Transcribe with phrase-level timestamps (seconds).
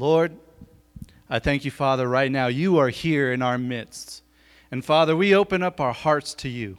[0.00, 0.32] Lord,
[1.28, 2.46] I thank you, Father, right now.
[2.46, 4.22] You are here in our midst.
[4.70, 6.78] And Father, we open up our hearts to you.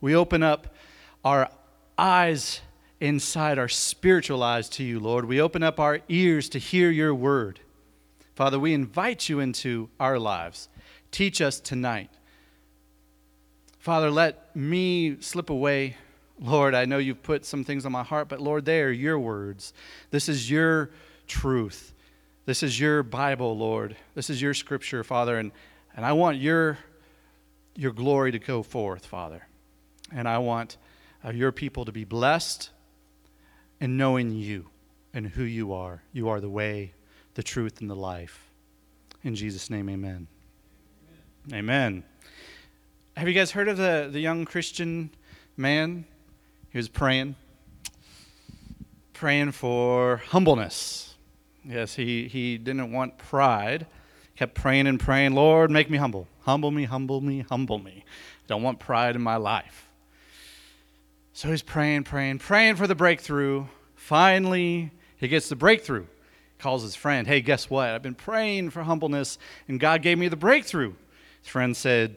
[0.00, 0.74] We open up
[1.22, 1.50] our
[1.98, 2.62] eyes
[3.00, 5.26] inside, our spiritual eyes to you, Lord.
[5.26, 7.60] We open up our ears to hear your word.
[8.34, 10.70] Father, we invite you into our lives.
[11.10, 12.08] Teach us tonight.
[13.78, 15.98] Father, let me slip away.
[16.40, 19.18] Lord, I know you've put some things on my heart, but Lord, they are your
[19.18, 19.74] words.
[20.10, 20.88] This is your
[21.26, 21.90] truth.
[22.46, 23.96] This is your Bible, Lord.
[24.14, 25.50] This is your scripture, Father, and,
[25.96, 26.78] and I want your,
[27.74, 29.46] your glory to go forth, Father.
[30.12, 30.76] And I want
[31.24, 32.68] uh, your people to be blessed
[33.80, 34.66] in knowing you
[35.14, 36.02] and who you are.
[36.12, 36.92] You are the way,
[37.32, 38.50] the truth, and the life.
[39.22, 40.26] In Jesus' name, amen.
[41.48, 41.58] Amen.
[41.58, 42.04] amen.
[43.16, 45.08] Have you guys heard of the, the young Christian
[45.56, 46.04] man?
[46.68, 47.36] He was praying,
[49.14, 51.03] praying for humbleness.
[51.66, 53.86] Yes, he, he didn't want pride.
[54.36, 56.26] Kept praying and praying, Lord, make me humble.
[56.42, 58.04] Humble me, humble me, humble me.
[58.46, 59.88] Don't want pride in my life.
[61.32, 63.66] So he's praying, praying, praying for the breakthrough.
[63.96, 66.06] Finally, he gets the breakthrough.
[66.58, 67.88] Calls his friend, Hey, guess what?
[67.88, 70.94] I've been praying for humbleness, and God gave me the breakthrough.
[71.42, 72.16] His friend said,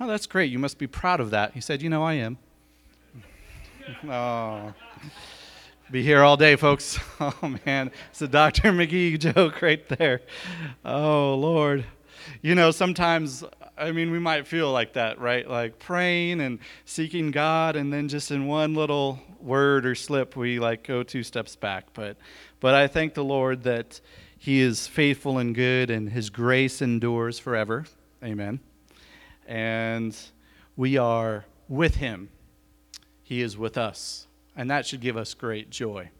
[0.00, 0.50] Oh, that's great.
[0.50, 1.52] You must be proud of that.
[1.54, 2.38] He said, You know, I am.
[4.08, 4.74] oh.
[5.90, 6.98] Be here all day, folks.
[7.20, 7.90] Oh, man.
[8.10, 8.62] It's a Dr.
[8.72, 10.20] McGee joke right there.
[10.84, 11.84] Oh, Lord.
[12.42, 13.44] You know, sometimes
[13.76, 15.48] I mean, we might feel like that, right?
[15.48, 20.60] Like praying and seeking God, and then just in one little word or slip, we
[20.60, 21.86] like go two steps back.
[21.92, 22.16] But,
[22.60, 24.00] but I thank the Lord that
[24.38, 27.84] He is faithful and good, and His grace endures forever.
[28.22, 28.60] Amen.
[29.46, 30.16] And
[30.76, 32.30] we are with Him.
[33.24, 36.10] He is with us, and that should give us great joy.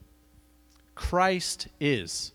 [0.95, 2.33] Christ is.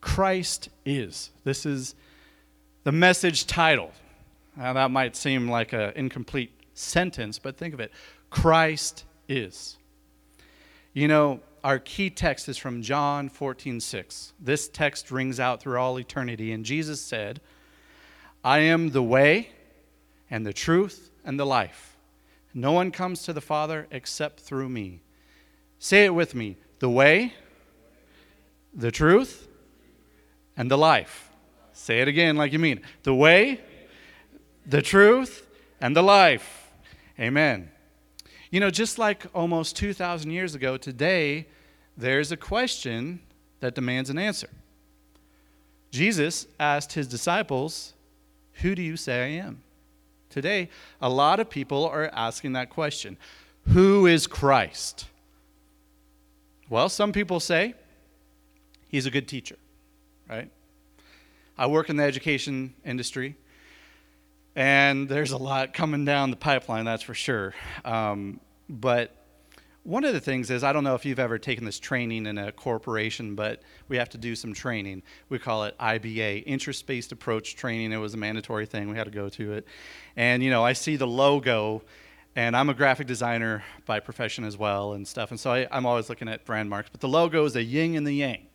[0.00, 1.30] Christ is.
[1.44, 1.94] This is
[2.84, 3.92] the message title.
[4.56, 7.92] Now, that might seem like an incomplete sentence, but think of it
[8.30, 9.78] Christ is.
[10.92, 14.32] You know, our key text is from John 14, 6.
[14.40, 17.40] This text rings out through all eternity, and Jesus said,
[18.44, 19.50] I am the way
[20.30, 21.91] and the truth and the life.
[22.54, 25.00] No one comes to the Father except through me.
[25.78, 27.34] Say it with me the way,
[28.74, 29.48] the truth,
[30.56, 31.30] and the life.
[31.72, 32.80] Say it again like you mean.
[33.02, 33.60] The way,
[34.66, 35.46] the truth,
[35.80, 36.70] and the life.
[37.18, 37.70] Amen.
[38.50, 41.46] You know, just like almost 2,000 years ago, today
[41.96, 43.20] there's a question
[43.60, 44.50] that demands an answer.
[45.90, 47.94] Jesus asked his disciples,
[48.60, 49.62] Who do you say I am?
[50.32, 50.70] Today,
[51.02, 53.18] a lot of people are asking that question
[53.68, 55.04] Who is Christ?
[56.70, 57.74] Well, some people say
[58.88, 59.56] he's a good teacher,
[60.28, 60.50] right?
[61.58, 63.36] I work in the education industry,
[64.56, 67.52] and there's a lot coming down the pipeline, that's for sure.
[67.84, 68.40] Um,
[68.70, 69.14] but
[69.84, 72.38] one of the things is, I don't know if you've ever taken this training in
[72.38, 75.02] a corporation, but we have to do some training.
[75.28, 77.92] We call it IBA, Interest Based Approach Training.
[77.92, 79.66] It was a mandatory thing, we had to go to it.
[80.16, 81.82] And, you know, I see the logo,
[82.36, 85.32] and I'm a graphic designer by profession as well and stuff.
[85.32, 87.96] And so I, I'm always looking at brand marks, but the logo is a yin
[87.96, 88.46] and the yang.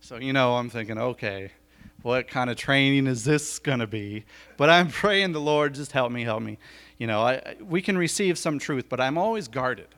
[0.00, 1.52] So, you know, I'm thinking, okay,
[2.02, 4.24] what kind of training is this going to be?
[4.56, 6.58] But I'm praying the Lord, just help me, help me.
[6.98, 9.88] You know, I, we can receive some truth, but I'm always guarded.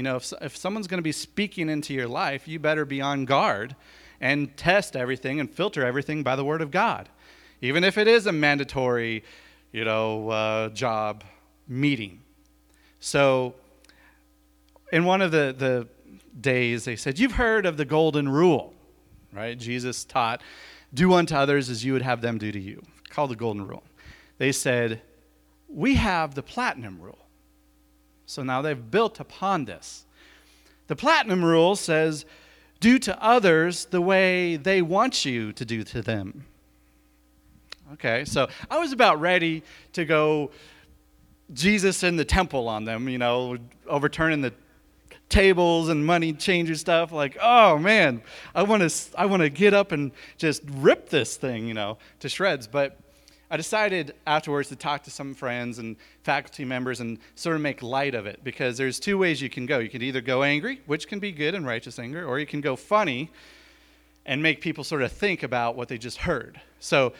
[0.00, 3.02] You know, if, if someone's going to be speaking into your life, you better be
[3.02, 3.76] on guard
[4.18, 7.10] and test everything and filter everything by the Word of God.
[7.60, 9.22] Even if it is a mandatory,
[9.72, 11.22] you know, uh, job
[11.68, 12.22] meeting.
[13.00, 13.52] So,
[14.90, 15.86] in one of the, the
[16.40, 18.72] days, they said, You've heard of the golden rule,
[19.34, 19.58] right?
[19.58, 20.40] Jesus taught
[20.94, 22.82] do unto others as you would have them do to you.
[23.10, 23.84] Called the golden rule.
[24.38, 25.02] They said,
[25.68, 27.18] We have the platinum rule.
[28.30, 30.04] So now they've built upon this.
[30.86, 32.24] The platinum rule says,
[32.78, 36.44] Do to others the way they want you to do to them.
[37.94, 40.52] Okay, so I was about ready to go
[41.52, 44.52] Jesus in the temple on them, you know, overturning the
[45.28, 48.20] tables and money changer stuff like oh man
[48.52, 51.96] i want to i want to get up and just rip this thing you know
[52.18, 52.98] to shreds but
[53.50, 57.82] i decided afterwards to talk to some friends and faculty members and sort of make
[57.82, 60.80] light of it because there's two ways you can go you can either go angry
[60.86, 63.30] which can be good and righteous anger or you can go funny
[64.26, 67.12] and make people sort of think about what they just heard so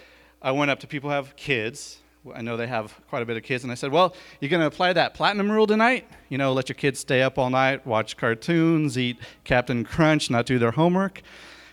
[0.42, 1.98] i went up to people who have kids
[2.34, 4.60] I know they have quite a bit of kids, and I said, Well, you're going
[4.60, 6.06] to apply that platinum rule tonight?
[6.28, 10.44] You know, let your kids stay up all night, watch cartoons, eat Captain Crunch, not
[10.44, 11.22] do their homework?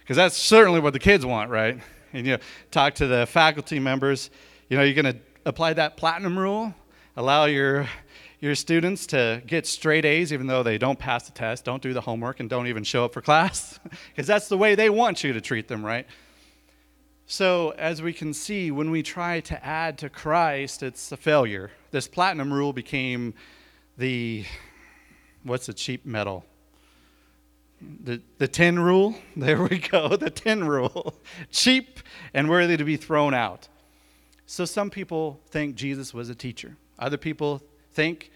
[0.01, 1.79] Because that's certainly what the kids want, right?
[2.13, 4.29] And you know, talk to the faculty members.
[4.69, 6.73] You know, you're going to apply that platinum rule,
[7.15, 7.87] allow your
[8.39, 11.93] your students to get straight A's even though they don't pass the test, don't do
[11.93, 13.79] the homework, and don't even show up for class,
[14.09, 16.05] because that's the way they want you to treat them, right?
[17.25, 21.71] So, as we can see, when we try to add to Christ, it's a failure.
[21.91, 23.33] This platinum rule became
[23.97, 24.45] the
[25.43, 26.45] what's the cheap metal?
[27.81, 29.15] The, the tin rule?
[29.35, 31.15] There we go, the tin rule.
[31.51, 31.99] cheap
[32.33, 33.67] and worthy to be thrown out.
[34.47, 36.75] So, some people think Jesus was a teacher.
[36.97, 37.61] Other people
[37.93, 38.31] think,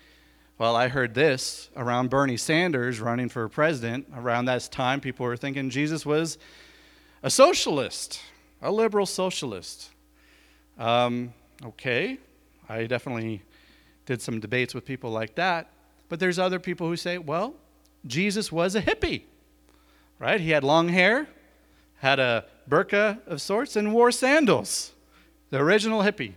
[0.59, 4.05] well, I heard this around Bernie Sanders running for president.
[4.15, 6.37] Around that time, people were thinking Jesus was
[7.23, 8.21] a socialist
[8.61, 9.89] a liberal socialist.
[10.77, 12.17] Um, okay,
[12.69, 13.41] I definitely
[14.05, 15.69] did some debates with people like that.
[16.09, 17.55] But there's other people who say, well,
[18.05, 19.23] Jesus was a hippie,
[20.19, 20.39] right?
[20.39, 21.27] He had long hair,
[21.97, 24.91] had a burqa of sorts, and wore sandals.
[25.51, 26.33] The original hippie.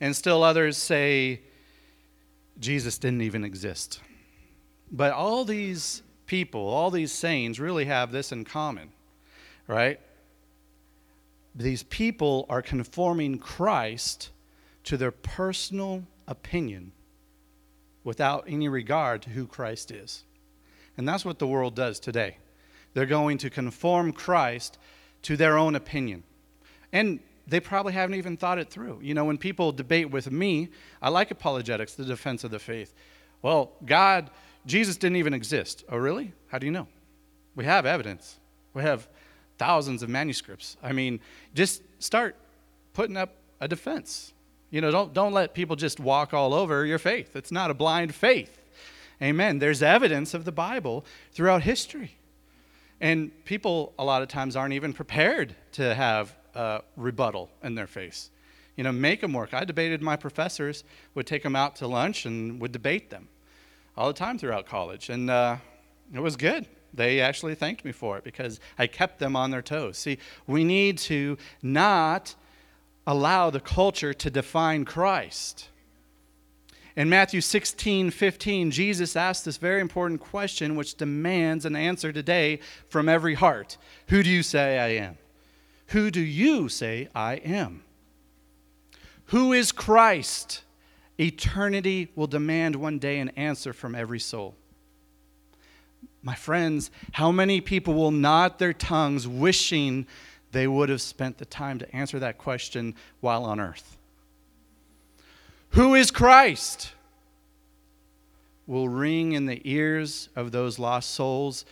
[0.00, 1.40] And still others say
[2.60, 4.00] Jesus didn't even exist.
[4.92, 8.90] But all these people, all these sayings really have this in common,
[9.66, 9.98] right?
[11.58, 14.30] these people are conforming Christ
[14.84, 16.92] to their personal opinion
[18.04, 20.24] without any regard to who Christ is.
[20.96, 22.38] And that's what the world does today.
[22.94, 24.78] They're going to conform Christ
[25.22, 26.22] to their own opinion.
[26.92, 29.00] And they probably haven't even thought it through.
[29.02, 30.68] You know, when people debate with me,
[31.00, 32.94] I like apologetics, the defense of the faith.
[33.40, 34.30] Well, God,
[34.66, 35.84] Jesus didn't even exist.
[35.88, 36.32] Oh, really?
[36.48, 36.86] How do you know?
[37.54, 38.38] We have evidence.
[38.74, 39.08] We have
[39.56, 40.76] thousands of manuscripts.
[40.82, 41.20] I mean,
[41.54, 42.36] just start
[42.92, 44.32] putting up a defense.
[44.70, 47.34] You know, don't, don't let people just walk all over your faith.
[47.34, 48.60] It's not a blind faith.
[49.22, 49.58] Amen.
[49.58, 52.12] There's evidence of the Bible throughout history.
[53.00, 57.86] And people, a lot of times, aren't even prepared to have a rebuttal in their
[57.86, 58.30] face.
[58.76, 59.54] You know, make them work.
[59.54, 60.84] I debated my professors,
[61.14, 63.28] would take them out to lunch and would debate them
[63.96, 65.10] all the time throughout college.
[65.10, 65.56] And uh,
[66.14, 66.66] it was good.
[66.94, 69.98] They actually thanked me for it because I kept them on their toes.
[69.98, 72.34] See, we need to not
[73.06, 75.68] allow the culture to define Christ.
[76.96, 82.58] In Matthew 16, 15, Jesus asked this very important question, which demands an answer today
[82.88, 83.76] from every heart
[84.08, 85.16] Who do you say I am?
[85.88, 87.82] Who do you say I am?
[89.26, 90.62] Who is Christ?
[91.18, 94.54] Eternity will demand one day an answer from every soul.
[96.22, 100.06] My friends, how many people will nod their tongues wishing
[100.52, 103.96] they would have spent the time to answer that question while on earth?
[105.70, 106.92] Who is Christ?
[108.66, 111.64] Will ring in the ears of those lost souls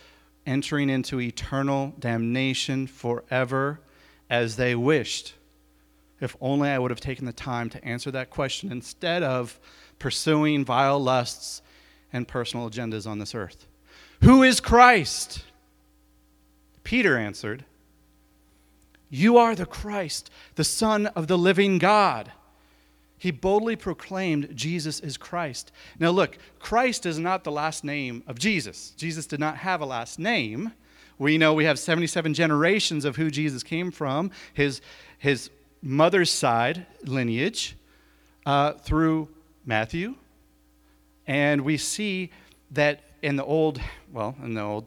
[0.45, 3.79] entering into eternal damnation forever
[4.29, 5.33] as they wished.
[6.19, 9.59] If only I would have taken the time to answer that question instead of
[9.99, 11.61] pursuing vile lusts
[12.11, 13.67] and personal agendas on this earth.
[14.23, 15.43] Who is Christ?
[16.83, 17.65] Peter answered,
[19.09, 22.31] You are the Christ, the Son of the living God.
[23.19, 25.71] He boldly proclaimed Jesus is Christ.
[25.99, 28.91] Now, look, Christ is not the last name of Jesus.
[28.91, 30.73] Jesus did not have a last name.
[31.19, 34.81] We know we have 77 generations of who Jesus came from, his,
[35.17, 35.49] his
[35.81, 37.75] mother's side lineage,
[38.45, 39.29] uh, through
[39.65, 40.15] Matthew.
[41.25, 42.31] And we see
[42.71, 43.81] that in the Old,
[44.11, 44.85] well, in the Old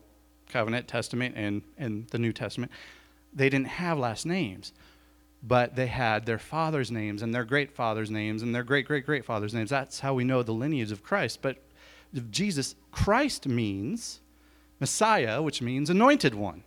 [0.48, 2.72] Covenant Testament and in the New Testament,
[3.32, 4.72] they didn't have last names,
[5.42, 9.06] but they had their father's names and their great father's names and their great great
[9.06, 9.70] great father's names.
[9.70, 11.40] That's how we know the lineage of Christ.
[11.42, 11.58] But
[12.30, 14.20] Jesus, Christ means
[14.80, 16.64] Messiah, which means anointed one.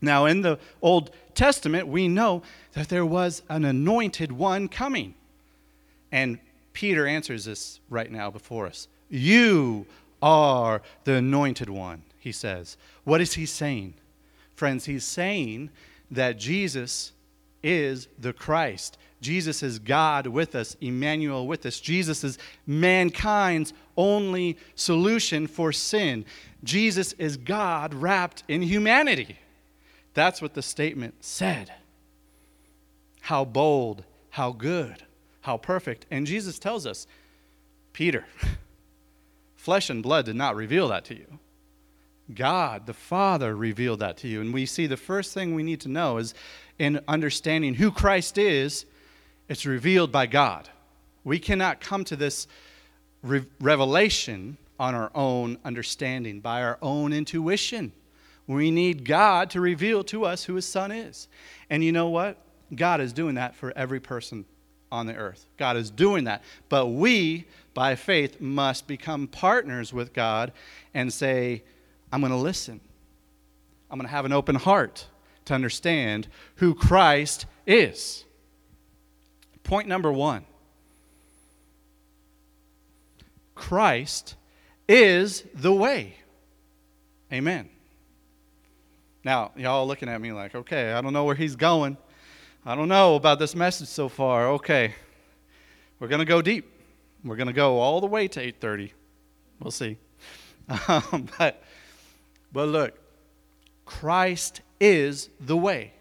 [0.00, 5.14] Now, in the Old Testament, we know that there was an anointed one coming.
[6.12, 6.38] And
[6.72, 8.86] Peter answers this right now before us.
[9.10, 9.86] You
[10.22, 12.76] are the anointed one, he says.
[13.04, 13.94] What is he saying?
[14.54, 15.70] Friends, he's saying
[16.10, 17.12] that Jesus
[17.62, 18.96] is the Christ.
[19.20, 21.80] Jesus is God with us, Emmanuel with us.
[21.80, 26.24] Jesus is mankind's only solution for sin.
[26.62, 29.38] Jesus is God wrapped in humanity.
[30.14, 31.72] That's what the statement said.
[33.20, 35.02] How bold, how good,
[35.40, 36.06] how perfect.
[36.10, 37.06] And Jesus tells us,
[37.92, 38.24] Peter,
[39.68, 41.38] Flesh and blood did not reveal that to you.
[42.34, 44.40] God, the Father, revealed that to you.
[44.40, 46.32] And we see the first thing we need to know is
[46.78, 48.86] in understanding who Christ is,
[49.48, 50.68] it's revealed by God.
[51.24, 52.46] We cannot come to this
[53.22, 57.92] re- revelation on our own understanding, by our own intuition.
[58.46, 61.28] We need God to reveal to us who his son is.
[61.68, 62.38] And you know what?
[62.74, 64.44] God is doing that for every person
[64.90, 65.44] on the earth.
[65.56, 66.42] God is doing that.
[66.68, 70.52] But we, by faith, must become partners with God
[70.94, 71.62] and say,
[72.12, 72.80] I'm going to listen.
[73.90, 75.06] I'm going to have an open heart
[75.46, 78.24] to understand who Christ is.
[79.68, 80.46] Point number one
[83.54, 84.34] Christ
[84.88, 86.14] is the way.
[87.30, 87.68] Amen.
[89.22, 91.98] Now, y'all looking at me like, okay, I don't know where he's going.
[92.64, 94.48] I don't know about this message so far.
[94.52, 94.94] Okay.
[96.00, 96.72] We're going to go deep.
[97.22, 98.90] We're going to go all the way to 8:30.
[99.60, 99.98] We'll see.
[100.88, 101.62] Um, but
[102.52, 102.98] but look,
[103.84, 105.92] Christ is the way.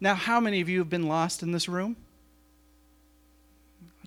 [0.00, 1.96] Now, how many of you have been lost in this room?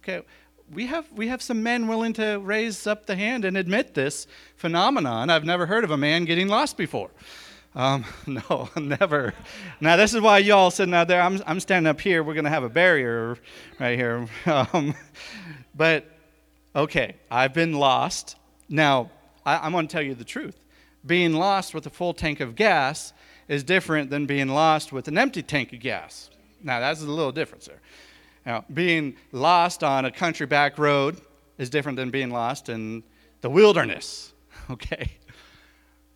[0.03, 0.25] Okay,
[0.73, 4.25] we have, we have some men willing to raise up the hand and admit this
[4.55, 5.29] phenomenon.
[5.29, 7.11] I've never heard of a man getting lost before.
[7.75, 9.35] Um, no, never.
[9.79, 11.21] Now, this is why y'all sitting out there.
[11.21, 12.23] I'm, I'm standing up here.
[12.23, 13.37] We're going to have a barrier
[13.79, 14.27] right here.
[14.47, 14.95] Um,
[15.75, 16.05] but,
[16.75, 18.37] okay, I've been lost.
[18.69, 19.11] Now,
[19.45, 20.59] I, I'm going to tell you the truth.
[21.05, 23.13] Being lost with a full tank of gas
[23.47, 26.31] is different than being lost with an empty tank of gas.
[26.63, 27.81] Now, that's a little difference there.
[28.45, 31.21] Now, being lost on a country back road
[31.57, 33.03] is different than being lost in
[33.41, 34.33] the wilderness,
[34.69, 35.11] okay?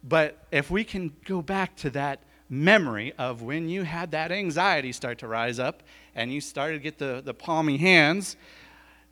[0.04, 4.92] But if we can go back to that memory of when you had that anxiety
[4.92, 8.38] start to rise up and you started to get the, the palmy hands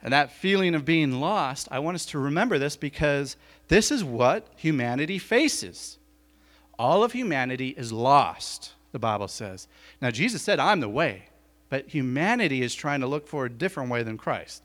[0.02, 3.38] and that feeling of being lost, I want us to remember this because
[3.70, 5.98] this is what humanity faces.
[6.78, 9.68] All of humanity is lost, the Bible says.
[10.02, 11.30] Now, Jesus said, I'm the way.
[11.74, 14.62] But humanity is trying to look for a different way than Christ.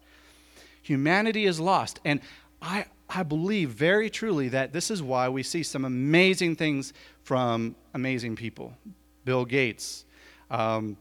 [0.82, 2.00] Humanity is lost.
[2.04, 2.20] And
[2.60, 7.76] I, I believe very truly that this is why we see some amazing things from
[7.94, 8.74] amazing people.
[9.24, 10.04] Bill Gates,
[10.50, 10.98] um,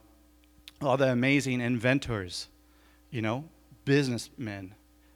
[0.81, 2.47] all the amazing inventors,
[3.11, 3.43] you know,
[3.83, 4.75] businessmen.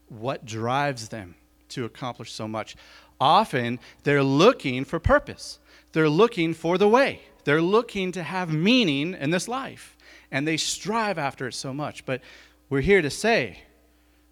[0.10, 1.36] What drives them
[1.70, 2.76] to accomplish so much?
[3.18, 5.60] Often they're looking for purpose,
[5.94, 9.96] they're looking for the way, they're looking to have meaning in this life
[10.32, 12.06] and they strive after it so much.
[12.06, 12.22] But
[12.70, 13.64] we're here to say,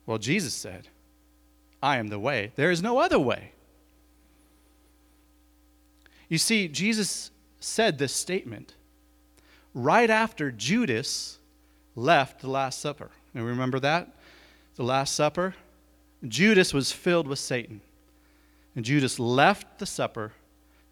[0.06, 0.88] well, Jesus said,
[1.82, 2.52] I am the way.
[2.56, 3.52] There is no other way.
[6.30, 8.76] You see, Jesus said this statement
[9.74, 11.38] right after Judas
[11.96, 13.10] left the Last Supper.
[13.34, 14.16] And remember that?
[14.76, 15.56] The Last Supper?
[16.28, 17.82] Judas was filled with Satan.
[18.76, 20.34] And Judas left the supper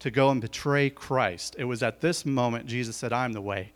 [0.00, 1.56] to go and betray Christ.
[1.58, 3.72] It was at this moment Jesus said, I'm the way.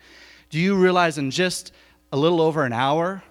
[0.53, 1.73] Do you realize in just
[2.13, 3.25] a little over an hour,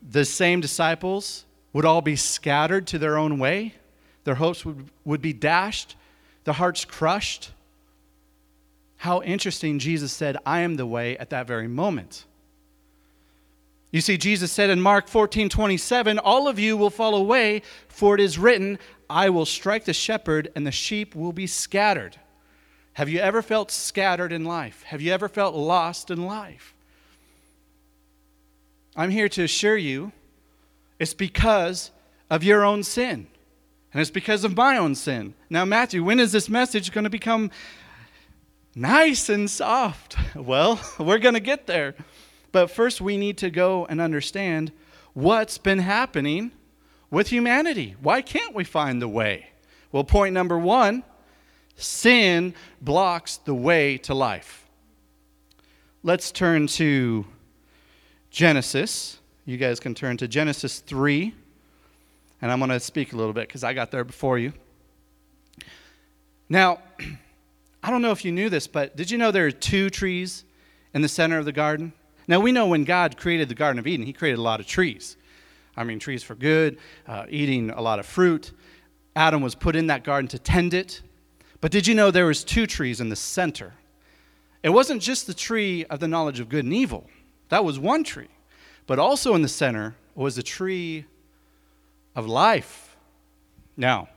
[0.00, 3.74] the same disciples would all be scattered to their own way?
[4.22, 5.96] Their hopes would, would be dashed,
[6.44, 7.50] their hearts crushed.
[8.98, 12.26] How interesting Jesus said, I am the way at that very moment.
[13.90, 18.14] You see, Jesus said in Mark 14 27, All of you will fall away, for
[18.14, 18.78] it is written,
[19.10, 22.18] I will strike the shepherd, and the sheep will be scattered.
[22.94, 24.82] Have you ever felt scattered in life?
[24.84, 26.74] Have you ever felt lost in life?
[28.94, 30.12] I'm here to assure you
[30.98, 31.90] it's because
[32.30, 33.26] of your own sin.
[33.92, 35.34] And it's because of my own sin.
[35.50, 37.50] Now, Matthew, when is this message going to become
[38.74, 40.16] nice and soft?
[40.34, 41.94] Well, we're going to get there.
[42.52, 44.72] But first, we need to go and understand
[45.12, 46.52] what's been happening
[47.10, 47.96] with humanity.
[48.00, 49.50] Why can't we find the way?
[49.90, 51.04] Well, point number one
[51.76, 54.66] Sin blocks the way to life.
[56.02, 57.24] Let's turn to
[58.30, 59.18] Genesis.
[59.44, 61.34] You guys can turn to Genesis 3.
[62.40, 64.52] And I'm going to speak a little bit because I got there before you.
[66.48, 66.80] Now,
[67.82, 70.44] I don't know if you knew this, but did you know there are two trees
[70.94, 71.92] in the center of the garden?
[72.28, 74.66] Now, we know when God created the Garden of Eden, He created a lot of
[74.66, 75.16] trees.
[75.76, 78.52] I mean, trees for good, uh, eating a lot of fruit.
[79.16, 81.02] Adam was put in that garden to tend it,
[81.62, 83.72] but did you know there was two trees in the center?
[84.64, 87.08] It wasn't just the tree of the knowledge of good and evil.
[87.50, 88.28] That was one tree.
[88.88, 91.06] But also in the center was the tree
[92.16, 92.96] of life.
[93.76, 94.08] Now,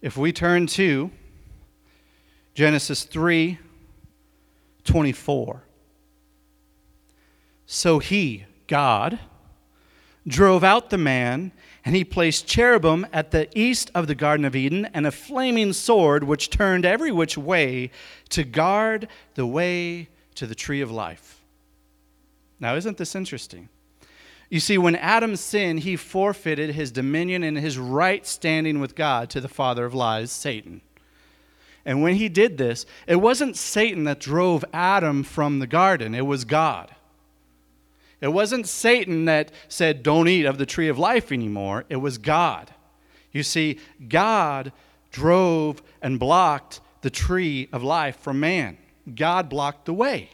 [0.00, 1.10] if we turn to
[2.54, 3.58] Genesis 3
[4.84, 5.64] 24.
[7.66, 9.18] So he, God,
[10.28, 11.50] drove out the man
[11.84, 15.72] and he placed cherubim at the east of the Garden of Eden, and a flaming
[15.72, 17.90] sword which turned every which way
[18.30, 21.40] to guard the way to the tree of life.
[22.58, 23.68] Now, isn't this interesting?
[24.48, 29.28] You see, when Adam sinned, he forfeited his dominion and his right standing with God
[29.30, 30.80] to the father of lies, Satan.
[31.84, 36.26] And when he did this, it wasn't Satan that drove Adam from the garden, it
[36.26, 36.94] was God.
[38.24, 42.16] It wasn't Satan that said, Don't eat of the tree of life anymore, it was
[42.16, 42.72] God.
[43.32, 43.78] You see,
[44.08, 44.72] God
[45.10, 48.78] drove and blocked the tree of life from man.
[49.14, 50.30] God blocked the way.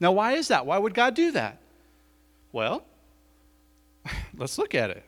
[0.00, 0.64] Now, why is that?
[0.64, 1.58] Why would God do that?
[2.52, 2.84] Well,
[4.34, 5.04] let's look at it.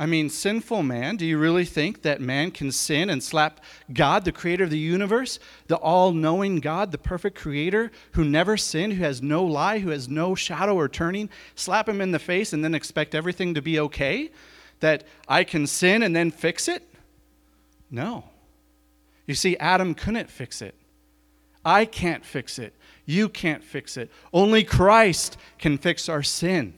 [0.00, 3.60] I mean, sinful man, do you really think that man can sin and slap
[3.92, 8.56] God, the creator of the universe, the all knowing God, the perfect creator who never
[8.56, 12.20] sinned, who has no lie, who has no shadow or turning, slap him in the
[12.20, 14.30] face and then expect everything to be okay?
[14.78, 16.88] That I can sin and then fix it?
[17.90, 18.22] No.
[19.26, 20.76] You see, Adam couldn't fix it.
[21.64, 22.72] I can't fix it.
[23.04, 24.12] You can't fix it.
[24.32, 26.74] Only Christ can fix our sin.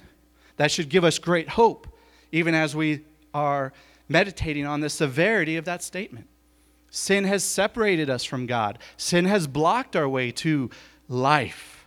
[0.56, 1.86] That should give us great hope,
[2.32, 3.72] even as we are
[4.08, 6.26] meditating on the severity of that statement.
[6.90, 10.70] Sin has separated us from God, sin has blocked our way to
[11.08, 11.86] life.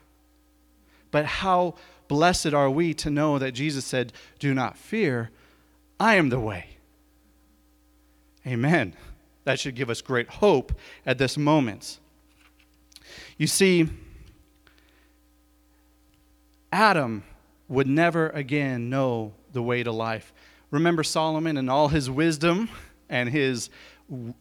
[1.12, 1.75] But how
[2.07, 5.29] blessed are we to know that Jesus said, Do not fear,
[6.00, 6.77] I am the way.
[8.45, 8.93] Amen.
[9.45, 10.73] That should give us great hope
[11.05, 12.00] at this moment.
[13.38, 13.89] You see,
[16.71, 17.23] Adam
[17.67, 20.33] would never again know the way to life.
[20.74, 22.68] Remember Solomon and all his wisdom
[23.08, 23.70] and his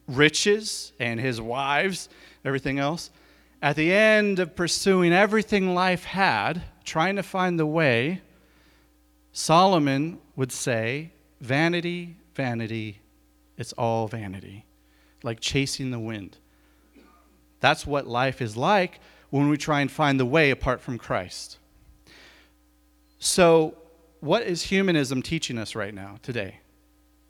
[0.07, 2.09] riches and his wives,
[2.43, 3.11] everything else?
[3.61, 8.21] At the end of pursuing everything life had, trying to find the way,
[9.31, 12.99] Solomon would say, Vanity, vanity,
[13.55, 14.65] it's all vanity,
[15.21, 16.37] like chasing the wind.
[17.59, 18.99] That's what life is like
[19.29, 21.59] when we try and find the way apart from Christ.
[23.19, 23.75] So,
[24.23, 26.61] what is humanism teaching us right now, today?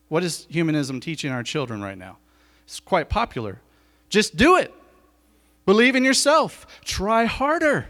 [0.10, 2.18] What is humanism teaching our children right now?
[2.66, 3.60] It's quite popular.
[4.10, 4.72] Just do it.
[5.66, 6.68] Believe in yourself.
[6.86, 7.88] Try harder.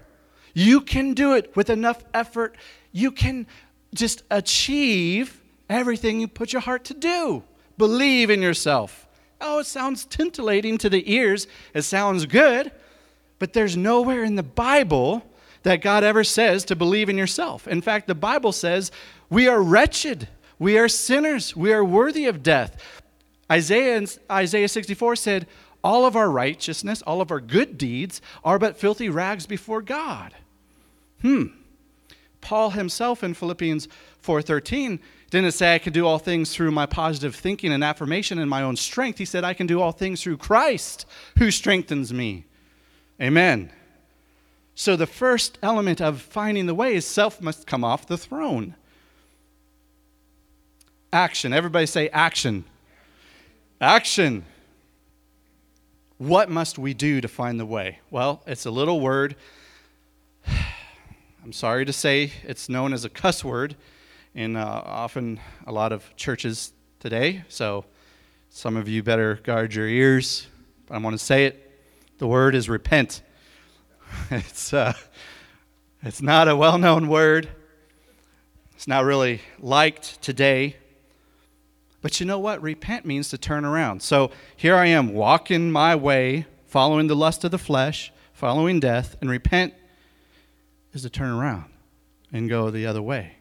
[0.54, 2.56] You can do it with enough effort.
[2.94, 3.46] You can
[3.94, 7.44] just achieve everything you put your heart to do.
[7.78, 9.06] Believe in yourself.
[9.42, 11.48] Oh, it sounds titillating to the ears.
[11.74, 12.72] It sounds good.
[13.38, 15.26] But there's nowhere in the Bible
[15.64, 17.68] that God ever says to believe in yourself.
[17.68, 18.92] In fact, the Bible says
[19.30, 20.28] we are wretched,
[20.60, 23.02] we are sinners, we are worthy of death.
[23.52, 25.48] Isaiah, Isaiah 64 said,
[25.84, 30.34] All of our righteousness, all of our good deeds are but filthy rags before God.
[31.22, 31.46] Hmm.
[32.42, 33.88] Paul himself in Philippians
[34.22, 35.00] 4:13
[35.30, 38.62] didn't say I can do all things through my positive thinking and affirmation and my
[38.62, 39.18] own strength.
[39.18, 41.06] He said I can do all things through Christ
[41.40, 42.46] who strengthens me.
[43.22, 43.72] Amen.
[44.76, 48.76] So, the first element of finding the way is self must come off the throne.
[51.12, 51.54] Action.
[51.54, 52.66] Everybody say action.
[53.80, 54.46] Action.
[56.18, 58.00] What must we do to find the way?
[58.10, 59.36] Well, it's a little word.
[60.48, 63.76] I'm sorry to say it's known as a cuss word
[64.34, 67.44] in uh, often a lot of churches today.
[67.48, 67.86] So,
[68.50, 70.48] some of you better guard your ears.
[70.88, 71.72] But I want to say it.
[72.18, 73.22] The word is repent.
[74.32, 74.94] It's, uh,
[76.02, 77.50] it's not a well known word,
[78.76, 80.78] it's not really liked today.
[82.02, 82.62] But you know what?
[82.62, 84.02] Repent means to turn around.
[84.02, 89.16] So here I am walking my way, following the lust of the flesh, following death,
[89.22, 89.74] and repent
[90.94, 91.66] is to turn around
[92.34, 93.36] and go the other way.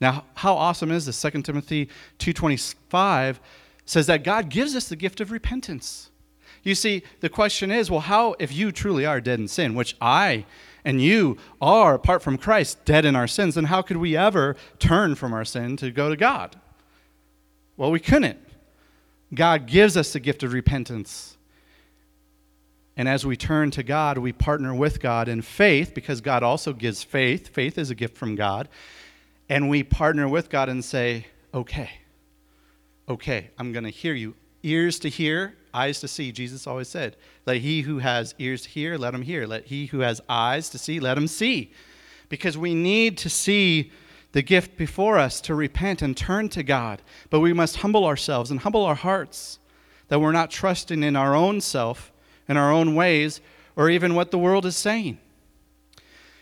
[0.00, 1.20] Now, how awesome is this?
[1.20, 3.38] 2 Timothy 2:25
[3.84, 6.10] says that God gives us the gift of repentance.
[6.62, 9.96] You see, the question is well, how, if you truly are dead in sin, which
[10.00, 10.46] I
[10.84, 14.56] and you are, apart from Christ, dead in our sins, then how could we ever
[14.78, 16.56] turn from our sin to go to God?
[17.76, 18.38] Well, we couldn't.
[19.34, 21.36] God gives us the gift of repentance.
[22.96, 26.72] And as we turn to God, we partner with God in faith because God also
[26.72, 27.48] gives faith.
[27.48, 28.68] Faith is a gift from God.
[29.48, 31.90] And we partner with God and say, okay,
[33.08, 34.34] okay, I'm going to hear you.
[34.62, 37.16] Ears to hear, eyes to see, Jesus always said.
[37.46, 39.46] Let he who has ears to hear, let him hear.
[39.46, 41.72] Let he who has eyes to see, let him see.
[42.28, 43.90] Because we need to see
[44.32, 47.02] the gift before us to repent and turn to God.
[47.30, 49.58] But we must humble ourselves and humble our hearts
[50.08, 52.12] that we're not trusting in our own self,
[52.48, 53.40] in our own ways,
[53.76, 55.18] or even what the world is saying.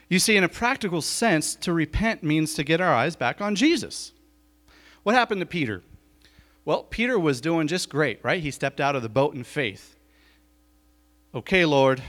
[0.09, 3.55] You see, in a practical sense, to repent means to get our eyes back on
[3.55, 4.13] Jesus.
[5.05, 5.83] What happened to Peter?
[6.71, 8.41] Well, Peter was doing just great, right?
[8.41, 9.97] He stepped out of the boat in faith.
[11.35, 12.01] Okay, Lord,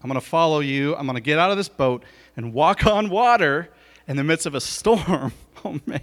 [0.00, 0.96] I'm going to follow you.
[0.96, 3.68] I'm going to get out of this boat and walk on water
[4.06, 5.34] in the midst of a storm.
[5.62, 6.00] oh, man.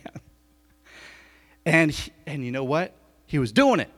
[1.66, 2.94] And, and you know what?
[3.26, 3.90] He was doing it.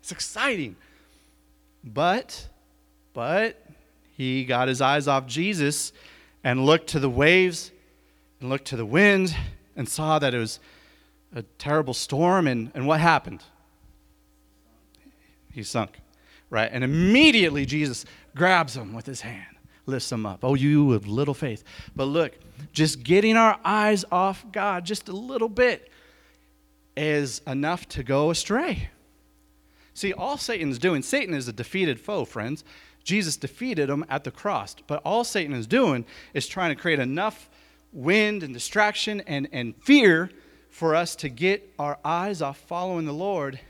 [0.00, 0.74] It's exciting.
[1.84, 2.48] But,
[3.12, 3.64] but,
[4.16, 5.92] he got his eyes off Jesus
[6.42, 7.70] and looked to the waves
[8.40, 9.32] and looked to the wind
[9.76, 10.58] and saw that it was
[11.34, 12.46] a terrible storm.
[12.46, 13.42] And, and what happened?
[15.52, 15.98] He sunk,
[16.50, 16.70] right?
[16.72, 20.40] And immediately Jesus grabs him with his hand, lifts him up.
[20.42, 21.64] Oh, you of little faith.
[21.94, 22.32] But look,
[22.72, 25.90] just getting our eyes off God just a little bit
[26.96, 28.88] is enough to go astray.
[29.94, 32.64] See, all Satan's doing, Satan is a defeated foe, friends.
[33.04, 34.74] Jesus defeated him at the cross.
[34.86, 37.50] But all Satan is doing is trying to create enough
[37.92, 40.30] wind and distraction and, and fear
[40.72, 43.60] for us to get our eyes off following the Lord,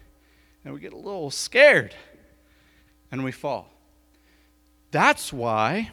[0.64, 1.96] and we get a little scared
[3.10, 3.70] and we fall.
[4.92, 5.90] That's why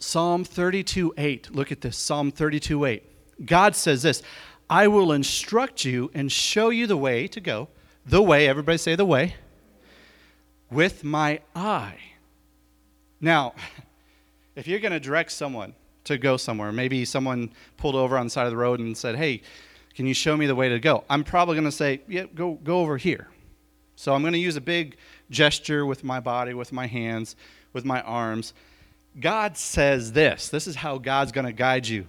[0.00, 3.46] Psalm 32 8, look at this Psalm 32 8.
[3.46, 4.22] God says this
[4.68, 7.68] I will instruct you and show you the way to go.
[8.04, 9.36] The way, everybody say the way,
[10.72, 11.98] with my eye.
[13.20, 13.54] Now,
[14.56, 15.74] if you're going to direct someone
[16.06, 19.16] to go somewhere, maybe someone pulled over on the side of the road and said,
[19.16, 19.42] Hey,
[19.94, 21.04] can you show me the way to go?
[21.08, 23.28] I'm probably going to say, Yeah, go, go over here.
[23.96, 24.96] So I'm going to use a big
[25.30, 27.36] gesture with my body, with my hands,
[27.72, 28.52] with my arms.
[29.18, 32.06] God says this this is how God's going to guide you.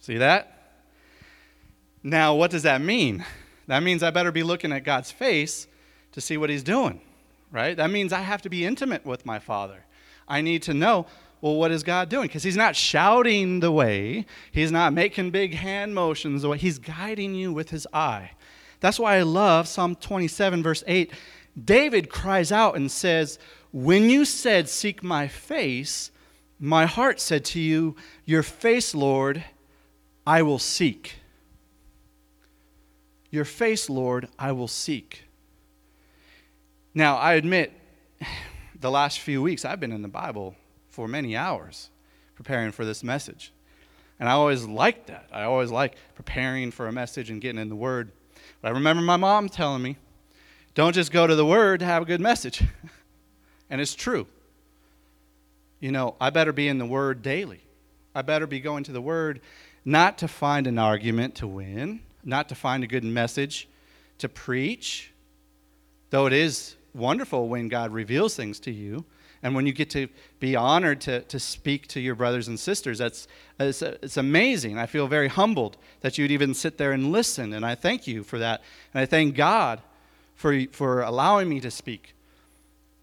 [0.00, 0.50] See that?
[2.02, 3.24] Now, what does that mean?
[3.66, 5.66] That means I better be looking at God's face
[6.12, 7.00] to see what He's doing,
[7.54, 7.76] right?
[7.76, 9.84] That means I have to be intimate with my Father.
[10.26, 11.06] I need to know,
[11.40, 12.26] well, what is God doing?
[12.26, 16.78] Because He's not shouting the way, He's not making big hand motions the way, He's
[16.78, 18.32] guiding you with His eye.
[18.80, 21.12] That's why I love Psalm 27, verse 8.
[21.64, 23.38] David cries out and says,
[23.72, 26.10] When you said, Seek my face,
[26.58, 29.44] my heart said to you, Your face, Lord,
[30.26, 31.16] I will seek.
[33.30, 35.24] Your face, Lord, I will seek.
[36.94, 37.72] Now, I admit,
[38.80, 40.54] the last few weeks I've been in the Bible
[40.88, 41.90] for many hours
[42.36, 43.52] preparing for this message.
[44.20, 45.28] And I always liked that.
[45.32, 48.12] I always like preparing for a message and getting in the Word.
[48.62, 49.96] But I remember my mom telling me,
[50.74, 52.62] don't just go to the Word to have a good message.
[53.70, 54.26] and it's true.
[55.80, 57.60] You know, I better be in the Word daily.
[58.14, 59.40] I better be going to the Word
[59.84, 63.68] not to find an argument to win, not to find a good message
[64.18, 65.12] to preach,
[66.10, 69.04] though it is wonderful when God reveals things to you.
[69.42, 70.08] And when you get to
[70.40, 73.28] be honored to, to speak to your brothers and sisters, that's
[73.60, 74.78] it's, it's amazing.
[74.78, 77.52] I feel very humbled that you'd even sit there and listen.
[77.52, 78.62] And I thank you for that.
[78.94, 79.82] And I thank God
[80.34, 82.14] for, for allowing me to speak.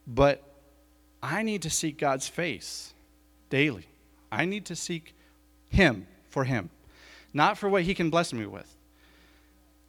[0.08, 0.42] But
[1.22, 2.94] I need to seek God's face
[3.50, 3.86] daily.
[4.32, 5.14] I need to seek
[5.70, 6.70] Him for Him,
[7.34, 8.76] not for what He can bless me with,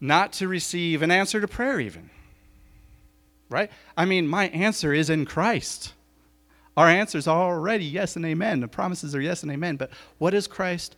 [0.01, 2.11] not to receive an answer to prayer, even.
[3.53, 3.71] Right?
[3.97, 5.93] I mean, my answer is in Christ.
[6.77, 8.61] Our answers are already yes and amen.
[8.61, 9.77] The promises are yes and amen.
[9.77, 10.97] But what is Christ?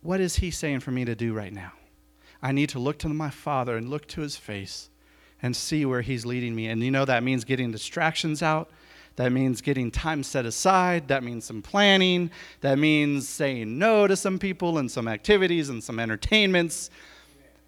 [0.00, 1.72] What is He saying for me to do right now?
[2.42, 4.88] I need to look to my Father and look to His face
[5.42, 6.68] and see where He's leading me.
[6.68, 8.70] And you know that means getting distractions out
[9.16, 11.08] that means getting time set aside.
[11.08, 12.30] That means some planning.
[12.60, 16.90] That means saying no to some people and some activities and some entertainments.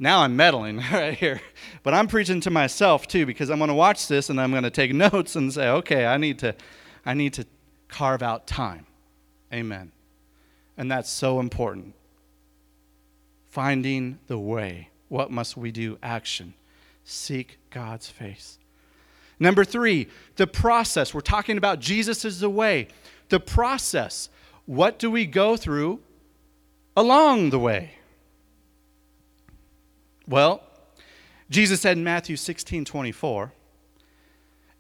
[0.05, 1.41] Now I'm meddling right here.
[1.83, 4.65] But I'm preaching to myself too because I'm going to watch this and I'm going
[4.65, 6.55] to take notes and say, okay, I need to,
[7.07, 7.47] I need to
[7.89, 8.85] carve out time.
[9.51, 9.93] Amen.
[10.77, 11.95] And that's so important.
[13.49, 14.91] Finding the way.
[15.09, 15.97] What must we do?
[16.03, 16.53] Action.
[17.05, 18.59] Seek God's face.
[19.41, 21.15] Number three, the process.
[21.15, 22.89] We're talking about Jesus is the way.
[23.31, 24.29] The process.
[24.67, 26.01] What do we go through
[26.95, 27.93] along the way?
[30.27, 30.63] Well,
[31.51, 33.53] Jesus said in Matthew 16 24,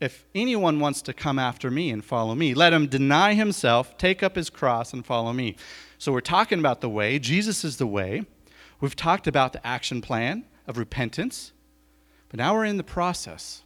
[0.00, 4.22] if anyone wants to come after me and follow me, let him deny himself, take
[4.22, 5.56] up his cross, and follow me.
[5.98, 7.18] So we're talking about the way.
[7.18, 8.24] Jesus is the way.
[8.80, 11.52] We've talked about the action plan of repentance,
[12.28, 13.62] but now we're in the process.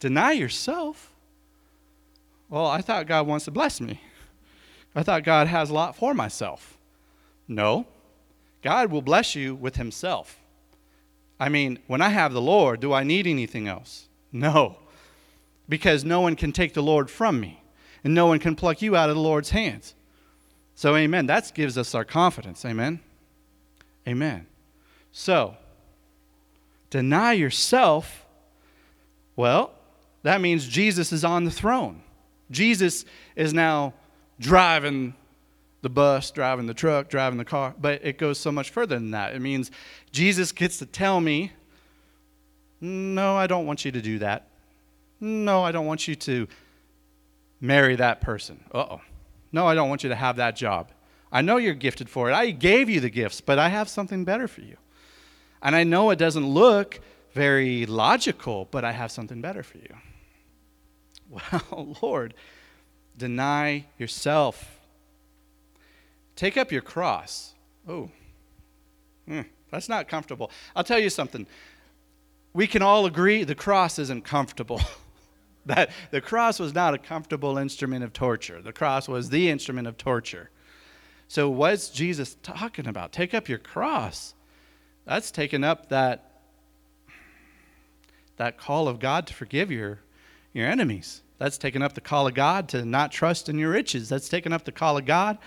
[0.00, 1.14] Deny yourself.
[2.50, 4.00] Well, I thought God wants to bless me.
[4.94, 6.78] I thought God has a lot for myself.
[7.48, 7.86] No.
[8.62, 10.38] God will bless you with Himself.
[11.38, 14.08] I mean, when I have the Lord, do I need anything else?
[14.32, 14.78] No.
[15.68, 17.62] Because no one can take the Lord from me,
[18.02, 19.94] and no one can pluck you out of the Lord's hands.
[20.74, 21.26] So, amen.
[21.26, 22.64] That gives us our confidence.
[22.64, 23.00] Amen.
[24.06, 24.46] Amen.
[25.12, 25.56] So,
[26.90, 28.26] deny yourself.
[29.36, 29.72] Well,
[30.22, 32.02] that means Jesus is on the throne.
[32.50, 33.04] Jesus
[33.36, 33.94] is now
[34.38, 35.14] driving
[35.84, 39.10] the bus, driving the truck, driving the car, but it goes so much further than
[39.10, 39.34] that.
[39.34, 39.70] It means
[40.10, 41.52] Jesus gets to tell me,
[42.80, 44.48] no, I don't want you to do that.
[45.20, 46.48] No, I don't want you to
[47.60, 48.64] marry that person.
[48.72, 49.00] Uh oh.
[49.52, 50.90] No, I don't want you to have that job.
[51.30, 52.34] I know you're gifted for it.
[52.34, 54.78] I gave you the gifts, but I have something better for you.
[55.62, 56.98] And I know it doesn't look
[57.32, 59.94] very logical, but I have something better for you.
[61.70, 62.34] Well, Lord,
[63.16, 64.73] deny yourself.
[66.36, 67.54] Take up your cross.
[67.88, 68.10] Oh,
[69.28, 70.50] mm, that's not comfortable.
[70.74, 71.46] I'll tell you something.
[72.52, 74.80] We can all agree the cross isn't comfortable.
[75.66, 78.60] that the cross was not a comfortable instrument of torture.
[78.60, 80.50] The cross was the instrument of torture.
[81.28, 83.12] So what's Jesus talking about?
[83.12, 84.34] Take up your cross.
[85.04, 86.30] That's taking up that
[88.36, 90.00] that call of God to forgive your
[90.52, 91.22] your enemies.
[91.38, 94.08] That's taking up the call of God to not trust in your riches.
[94.08, 95.38] That's taking up the call of God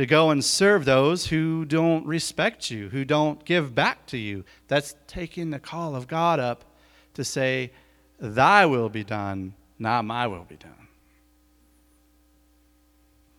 [0.00, 4.42] to go and serve those who don't respect you, who don't give back to you.
[4.66, 6.64] That's taking the call of God up
[7.12, 7.70] to say,
[8.18, 10.88] Thy will be done, not my will be done.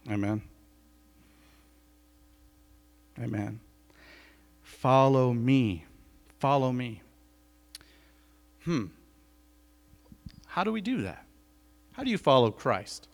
[0.07, 0.43] Amen.
[3.19, 3.59] Amen.
[4.61, 5.85] Follow me.
[6.37, 7.01] Follow me.
[8.65, 8.85] Hmm.
[10.45, 11.25] How do we do that?
[11.93, 13.07] How do you follow Christ?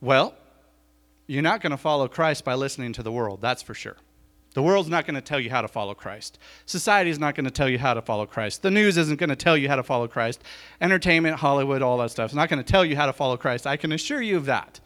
[0.00, 0.34] Well,
[1.28, 3.96] you're not going to follow Christ by listening to the world, that's for sure.
[4.54, 6.38] The world's not going to tell you how to follow Christ.
[6.66, 8.62] Society is not going to tell you how to follow Christ.
[8.62, 10.42] The news isn't going to tell you how to follow Christ.
[10.80, 13.66] Entertainment, Hollywood, all that stuff is not going to tell you how to follow Christ.
[13.66, 14.80] I can assure you of that.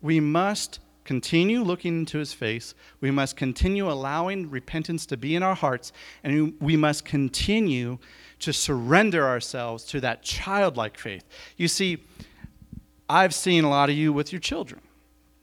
[0.00, 2.74] We must continue looking into his face.
[3.00, 5.92] We must continue allowing repentance to be in our hearts.
[6.22, 7.98] And we must continue
[8.38, 11.24] to surrender ourselves to that childlike faith.
[11.56, 11.98] You see,
[13.10, 14.80] I've seen a lot of you with your children.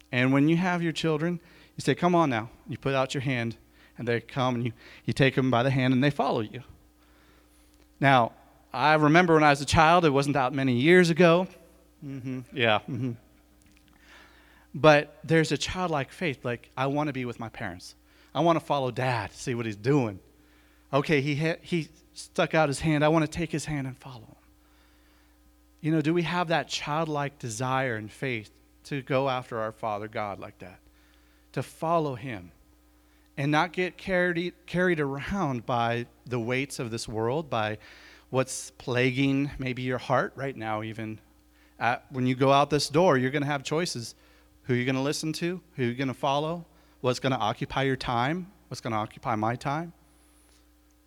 [0.09, 1.41] And when you have your children,
[1.75, 2.49] you say, Come on now.
[2.69, 3.57] You put out your hand,
[3.97, 4.71] and they come, and you,
[5.03, 6.63] you take them by the hand, and they follow you.
[7.99, 8.31] Now,
[8.73, 11.47] I remember when I was a child, it wasn't that many years ago.
[12.05, 12.39] Mm-hmm.
[12.53, 12.79] Yeah.
[12.87, 13.11] Mm-hmm.
[14.73, 16.45] But there's a childlike faith.
[16.45, 17.95] Like, I want to be with my parents.
[18.33, 20.19] I want to follow dad, see what he's doing.
[20.93, 23.03] Okay, he, ha- he stuck out his hand.
[23.03, 24.36] I want to take his hand and follow him.
[25.81, 28.51] You know, do we have that childlike desire and faith
[28.85, 30.79] to go after our Father God like that?
[31.57, 32.51] to follow him
[33.35, 37.79] and not get carried, carried around by the weights of this world, by
[38.29, 41.19] what's plaguing maybe your heart right now, even.
[41.79, 44.13] At, when you go out this door, you're going to have choices
[44.65, 46.63] who you're going to listen to, who you're going to follow,
[47.01, 49.93] what's going to occupy your time, what's going to occupy my time.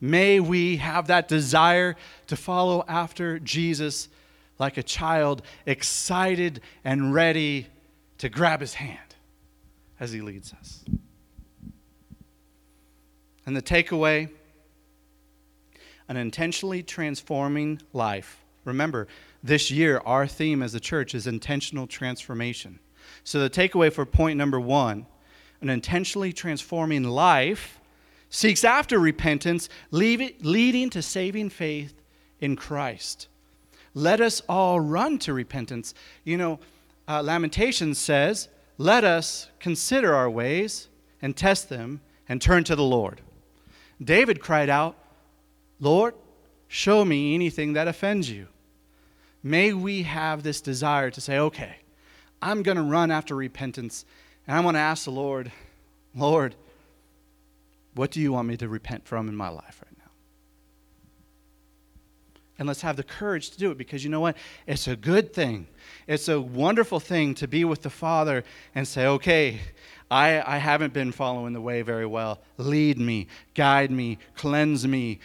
[0.01, 1.95] May we have that desire
[2.27, 4.09] to follow after Jesus
[4.61, 7.67] like a child, excited and ready
[8.19, 8.99] to grab his hand
[9.99, 10.85] as He leads us.
[13.47, 14.31] And the takeaway
[16.11, 18.43] an intentionally transforming life.
[18.65, 19.07] Remember,
[19.45, 22.81] this year, our theme as a church is intentional transformation.
[23.23, 25.07] So, the takeaway for point number one
[25.61, 27.79] an intentionally transforming life
[28.29, 31.95] seeks after repentance, leading to saving faith
[32.41, 33.29] in Christ.
[33.95, 35.95] Let us all run to repentance.
[36.25, 36.61] You know,
[37.09, 38.49] uh, Lamentations says,
[38.79, 40.89] let us consider our ways
[41.21, 43.21] and test them and turn to the Lord.
[44.03, 44.97] David cried out,
[45.81, 46.15] Lord,
[46.69, 48.47] show me anything that offends you.
[49.43, 51.77] May we have this desire to say, okay,
[52.41, 54.05] I'm going to run after repentance
[54.47, 55.51] and I'm going to ask the Lord,
[56.15, 56.55] Lord,
[57.95, 59.83] what do you want me to repent from in my life?
[62.61, 64.37] And let's have the courage to do it because you know what?
[64.69, 65.67] It's a good thing
[66.11, 68.43] it's a wonderful thing to be with the Father
[68.75, 69.61] and say, okay,
[70.11, 72.41] I, I haven't been following the way very well.
[72.57, 75.21] Lead me, guide me, cleanse me,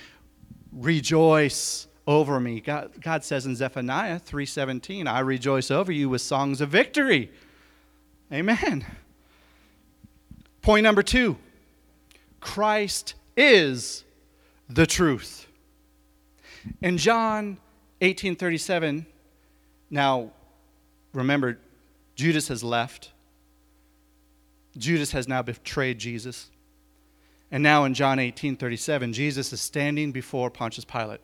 [0.72, 2.62] rejoice over me.
[2.62, 7.32] God, God says in Zephaniah 3:17, I rejoice over you with songs of victory.
[8.32, 8.86] Amen.
[10.62, 11.36] Point number 2.
[12.42, 14.04] Christ is
[14.70, 15.45] the truth.
[16.82, 17.58] In John
[18.02, 19.06] 18:37,
[19.90, 20.32] now
[21.14, 21.60] remember,
[22.16, 23.12] Judas has left.
[24.78, 26.50] Judas has now betrayed Jesus.
[27.52, 31.22] And now in John 18:37, Jesus is standing before Pontius Pilate.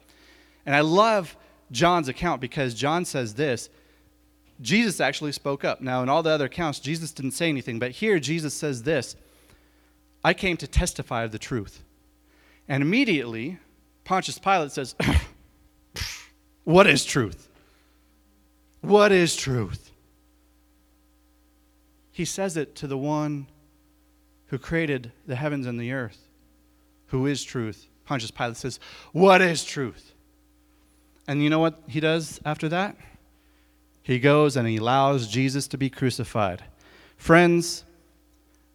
[0.66, 1.36] And I love
[1.72, 3.70] John's account because John says this
[4.62, 5.82] Jesus actually spoke up.
[5.82, 9.16] Now, in all the other accounts, Jesus didn't say anything, but here Jesus says this
[10.24, 11.84] I came to testify of the truth.
[12.68, 13.58] And immediately,
[14.04, 14.96] Pontius Pilate says,
[16.72, 17.50] What is truth?
[18.82, 19.92] What is truth?
[22.12, 23.48] he says it to the one
[24.48, 26.28] who created the heavens and the earth,
[27.08, 27.88] who is truth.
[28.06, 28.80] Pontius Pilate says,
[29.12, 30.14] What is truth?
[31.28, 32.96] And you know what he does after that?
[34.04, 36.64] He goes and he allows Jesus to be crucified.
[37.18, 37.86] Friends,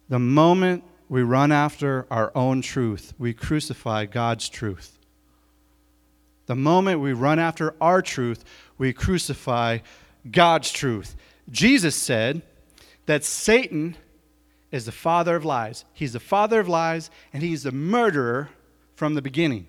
[0.09, 4.97] the moment we run after our own truth, we crucify God's truth.
[6.47, 8.43] The moment we run after our truth,
[8.77, 9.79] we crucify
[10.29, 11.15] God's truth.
[11.49, 12.41] Jesus said
[13.05, 13.95] that Satan
[14.71, 15.85] is the father of lies.
[15.93, 18.49] He's the father of lies, and he's the murderer
[18.95, 19.67] from the beginning.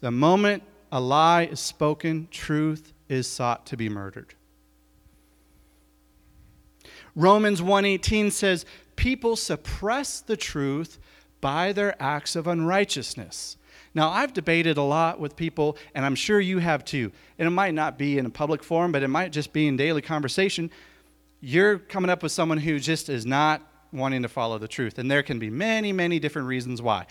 [0.00, 4.34] The moment a lie is spoken, truth is sought to be murdered.
[7.14, 8.64] Romans 1:18 says,
[8.96, 10.98] "People suppress the truth
[11.40, 13.56] by their acts of unrighteousness."
[13.94, 17.10] Now, I've debated a lot with people, and I'm sure you have too.
[17.38, 19.76] And it might not be in a public forum, but it might just be in
[19.76, 20.70] daily conversation.
[21.40, 24.98] You're coming up with someone who just is not wanting to follow the truth.
[24.98, 27.06] And there can be many, many different reasons why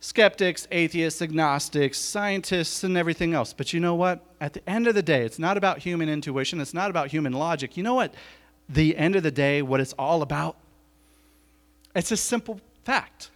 [0.00, 3.52] skeptics, atheists, agnostics, scientists, and everything else.
[3.52, 4.20] But you know what?
[4.40, 7.32] At the end of the day, it's not about human intuition, it's not about human
[7.32, 7.76] logic.
[7.76, 8.12] You know what?
[8.68, 10.56] The end of the day, what it's all about?
[11.94, 13.30] It's a simple fact.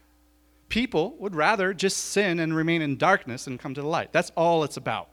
[0.68, 4.12] People would rather just sin and remain in darkness and come to the light.
[4.12, 5.08] That's all it's about.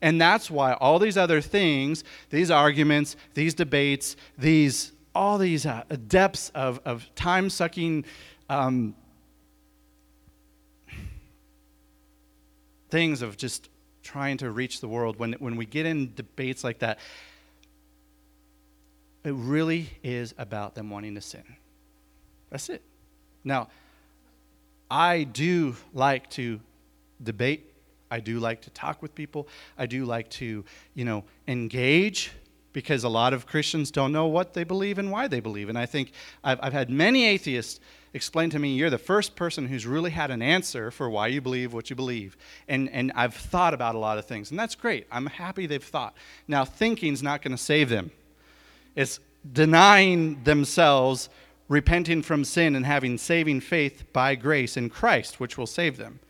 [0.00, 5.82] And that's why all these other things, these arguments, these debates, these all these uh,
[6.06, 8.04] depths of, of time sucking
[8.48, 8.94] um,
[12.88, 13.68] things of just
[14.02, 16.98] trying to reach the world, when, when we get in debates like that,
[19.24, 21.44] it really is about them wanting to sin.
[22.50, 22.82] That's it.
[23.44, 23.68] Now,
[24.90, 26.60] I do like to
[27.22, 27.72] debate.
[28.10, 29.48] I do like to talk with people.
[29.76, 32.32] I do like to, you know, engage
[32.72, 35.68] because a lot of Christians don't know what they believe and why they believe.
[35.68, 36.12] And I think
[36.44, 37.80] I've, I've had many atheists
[38.14, 41.40] explain to me, you're the first person who's really had an answer for why you
[41.40, 42.36] believe what you believe.
[42.66, 45.06] And, and I've thought about a lot of things, and that's great.
[45.10, 46.14] I'm happy they've thought.
[46.46, 48.10] Now, thinking's not going to save them,
[48.94, 49.20] it's
[49.52, 51.28] denying themselves
[51.68, 56.20] repenting from sin and having saving faith by grace in Christ, which will save them.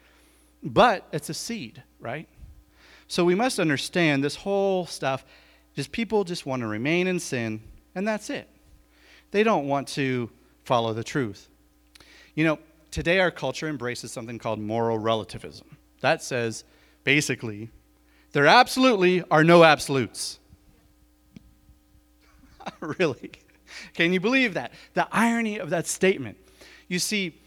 [0.62, 2.28] But it's a seed, right?
[3.06, 5.24] So we must understand this whole stuff.
[5.74, 7.60] Just people just want to remain in sin,
[7.94, 8.48] and that's it.
[9.30, 10.30] They don't want to
[10.64, 11.48] follow the truth.
[12.34, 12.58] You know,
[12.90, 15.76] today our culture embraces something called moral relativism.
[16.00, 16.64] That says,
[17.04, 17.70] basically,
[18.32, 20.38] there absolutely are no absolutes.
[22.80, 23.32] really?
[23.94, 24.72] Can you believe that?
[24.94, 26.36] The irony of that statement.
[26.88, 27.40] You see,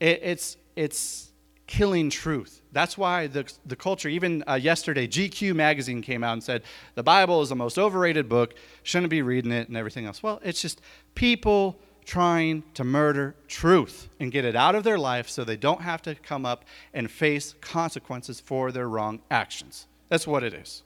[0.00, 1.30] it, it's, it's
[1.66, 2.62] killing truth.
[2.72, 6.62] That's why the, the culture, even uh, yesterday, GQ magazine came out and said
[6.94, 10.22] the Bible is the most overrated book, shouldn't be reading it, and everything else.
[10.22, 10.80] Well, it's just
[11.14, 15.80] people trying to murder truth and get it out of their life so they don't
[15.80, 19.86] have to come up and face consequences for their wrong actions.
[20.08, 20.84] That's what it is.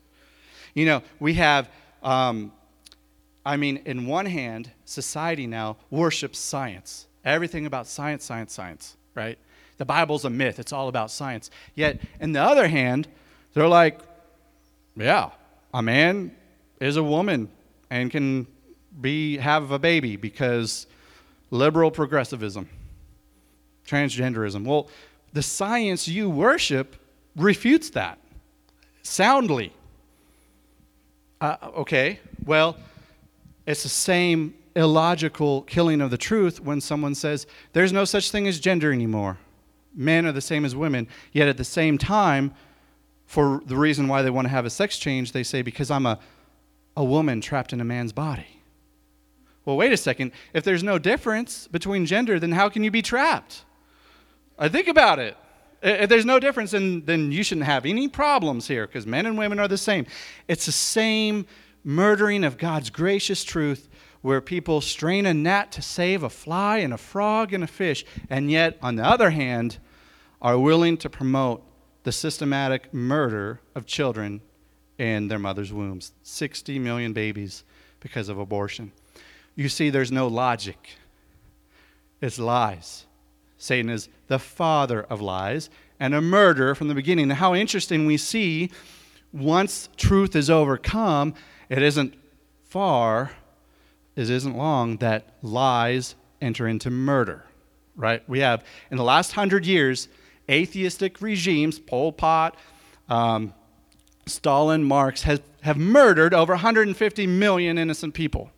[0.75, 1.69] You know, we have
[2.03, 2.53] um,
[3.45, 7.07] I mean, in one hand, society now worships science.
[7.25, 9.39] Everything about science, science, science, right?
[9.79, 10.59] The Bible's a myth.
[10.59, 11.51] It's all about science.
[11.75, 13.09] Yet, in the other hand,
[13.55, 14.01] they're like,
[14.97, 15.31] yeah,
[15.73, 16.35] a man
[16.81, 17.49] is a woman
[17.91, 18.47] and can
[19.01, 20.87] be have a baby because
[21.51, 22.69] liberal progressivism,
[23.87, 24.65] transgenderism.
[24.65, 24.89] Well,
[25.33, 26.97] the science you worship
[27.37, 28.19] refutes that
[29.03, 29.73] soundly.
[31.41, 32.77] Uh, okay, well,
[33.67, 38.47] it's the same illogical killing of the truth when someone says there's no such thing
[38.47, 39.39] as gender anymore.
[39.95, 41.09] Men are the same as women.
[41.33, 42.55] Yet at the same time,
[43.27, 46.07] for the reason why they want to have a sex change, they say, because I'm
[46.07, 46.19] a,
[46.97, 48.61] a woman trapped in a man's body.
[49.65, 50.33] Well, wait a second.
[50.55, 53.65] If there's no difference between gender, then how can you be trapped?
[54.59, 55.37] I think about it.
[55.83, 59.39] If there's no difference, then, then you shouldn't have any problems here because men and
[59.39, 60.07] women are the same.
[60.47, 61.47] It's the same
[61.85, 63.89] murdering of God's gracious truth
[64.23, 68.05] where people strain a net to save a fly and a frog and a fish,
[68.29, 69.79] and yet, on the other hand,
[70.43, 71.63] are willing to promote
[72.03, 74.41] the systematic murder of children
[74.99, 77.65] in their mother's wombs 60 million babies
[78.01, 78.93] because of abortion.
[79.55, 80.91] You see, there's no logic,
[82.21, 83.07] it's lies.
[83.57, 85.69] Satan is the father of lies
[85.99, 87.29] and a murderer from the beginning.
[87.29, 88.71] Now, how interesting we see
[89.33, 91.35] once truth is overcome,
[91.71, 92.15] it isn't
[92.65, 93.31] far,
[94.17, 97.45] it isn't long that lies enter into murder,
[97.97, 98.29] right?
[98.29, 100.09] We have, in the last hundred years,
[100.51, 102.57] atheistic regimes, Pol Pot,
[103.09, 103.55] um,
[104.27, 108.51] Stalin, Marx, have, have murdered over 150 million innocent people.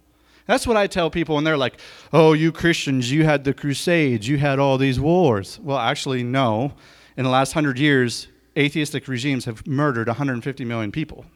[0.47, 1.79] That's what I tell people when they're like,
[2.13, 5.61] oh, you Christians, you had the Crusades, you had all these wars.
[5.61, 6.73] Well, actually, no.
[7.17, 11.27] In the last hundred years, atheistic regimes have murdered 150 million people.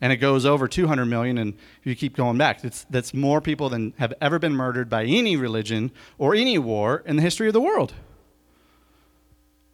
[0.00, 2.62] And it goes over 200 million, and you keep going back.
[2.64, 7.02] It's, that's more people than have ever been murdered by any religion or any war
[7.06, 7.94] in the history of the world.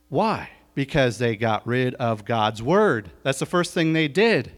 [0.09, 0.51] Why?
[0.75, 3.11] Because they got rid of God's word.
[3.25, 4.53] That's the first thing they did.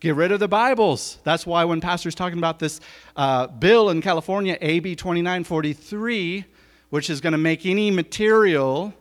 [0.00, 1.18] Get rid of the Bibles.
[1.22, 2.80] That's why when Pastor's talking about this
[3.14, 6.44] uh, bill in California, AB 2943,
[6.90, 8.94] which is going to make any material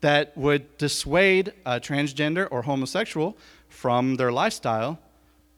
[0.00, 3.36] that would dissuade a transgender or homosexual
[3.68, 4.98] from their lifestyle,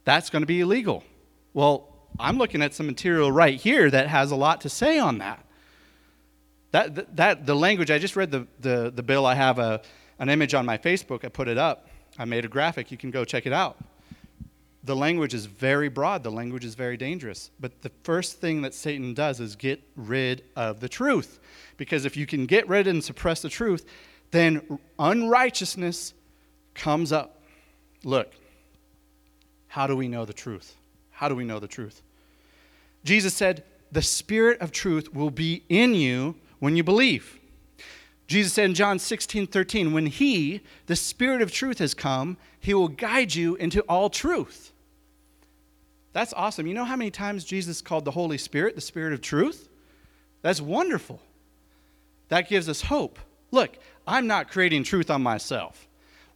[0.07, 1.05] that's going to be illegal.
[1.53, 1.89] Well,
[2.19, 5.45] I'm looking at some material right here that has a lot to say on that.
[6.71, 9.27] That, that the language, I just read the, the, the bill.
[9.27, 9.83] I have a,
[10.19, 11.25] an image on my Facebook.
[11.25, 11.89] I put it up.
[12.19, 12.91] I made a graphic.
[12.91, 13.79] You can go check it out.
[14.85, 17.51] The language is very broad, the language is very dangerous.
[17.59, 21.41] But the first thing that Satan does is get rid of the truth.
[21.77, 23.85] Because if you can get rid and suppress the truth,
[24.31, 26.15] then unrighteousness
[26.75, 27.43] comes up.
[28.05, 28.33] Look,
[29.77, 30.75] how do we know the truth?
[31.11, 32.01] How do we know the truth?
[33.05, 33.63] Jesus said,
[33.93, 37.39] The Spirit of truth will be in you when you believe.
[38.27, 42.73] Jesus said in John 16, 13, when He, the Spirit of truth, has come, He
[42.73, 44.73] will guide you into all truth.
[46.15, 46.67] That's awesome.
[46.67, 49.69] You know how many times Jesus called the Holy Spirit the Spirit of truth?
[50.41, 51.21] That's wonderful.
[52.31, 53.19] That gives us hope.
[53.51, 55.86] Look, I'm not creating truth on myself.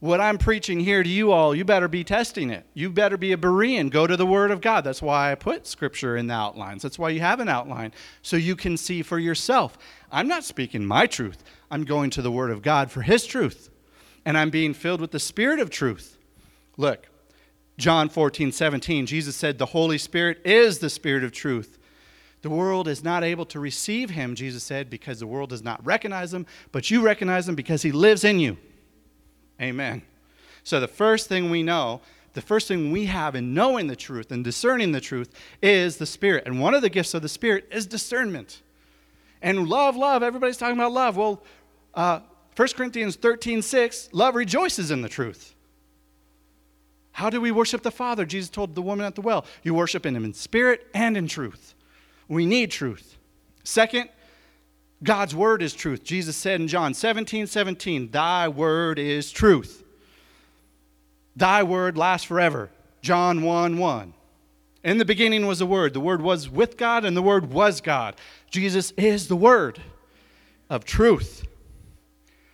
[0.00, 2.64] What I'm preaching here to you all, you better be testing it.
[2.72, 3.90] You better be a Berean.
[3.90, 4.82] Go to the Word of God.
[4.82, 6.80] That's why I put Scripture in the outlines.
[6.80, 7.92] That's why you have an outline,
[8.22, 9.76] so you can see for yourself.
[10.10, 13.68] I'm not speaking my truth, I'm going to the Word of God for His truth.
[14.24, 16.16] And I'm being filled with the Spirit of truth.
[16.78, 17.06] Look,
[17.76, 21.78] John 14, 17, Jesus said, The Holy Spirit is the Spirit of truth.
[22.42, 25.84] The world is not able to receive him, Jesus said, because the world does not
[25.84, 28.56] recognize him, but you recognize him because he lives in you.
[29.60, 30.02] Amen.
[30.64, 32.00] So the first thing we know,
[32.32, 35.32] the first thing we have in knowing the truth and discerning the truth
[35.62, 36.44] is the Spirit.
[36.46, 38.62] And one of the gifts of the Spirit is discernment.
[39.42, 41.16] And love, love, everybody's talking about love.
[41.16, 41.42] Well,
[41.94, 42.20] uh,
[42.56, 45.54] 1 Corinthians 13, 6, love rejoices in the truth.
[47.12, 48.24] How do we worship the Father?
[48.24, 51.26] Jesus told the woman at the well, you worship in him in spirit and in
[51.26, 51.74] truth.
[52.28, 53.18] We need truth.
[53.64, 54.08] Second,
[55.02, 56.04] God's word is truth.
[56.04, 59.82] Jesus said in John 17, 17, Thy word is truth.
[61.36, 62.70] Thy word lasts forever.
[63.02, 64.14] John 1, 1.
[64.82, 65.92] In the beginning was the Word.
[65.92, 68.16] The Word was with God, and the Word was God.
[68.50, 69.80] Jesus is the Word
[70.70, 71.46] of truth.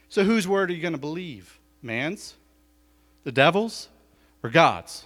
[0.08, 1.58] So, whose word are you going to believe?
[1.82, 2.34] Man's?
[3.24, 3.88] The devil's?
[4.42, 5.04] Or God's?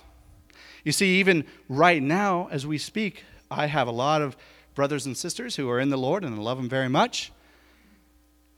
[0.85, 4.37] You see, even right now, as we speak, I have a lot of
[4.75, 7.33] brothers and sisters who are in the Lord and I love them very much.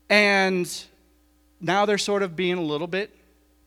[0.09, 0.71] And
[1.61, 3.17] now they're sort of being a little bit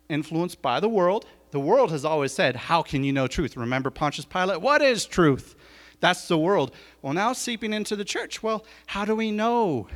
[0.10, 1.26] influenced by the world.
[1.52, 3.56] The world has always said, How can you know truth?
[3.58, 4.62] Remember Pontius Pilate?
[4.62, 5.56] What is truth?
[6.00, 6.72] That's the world.
[7.02, 8.44] Well, now seeping into the church.
[8.44, 9.88] Well, how do we know?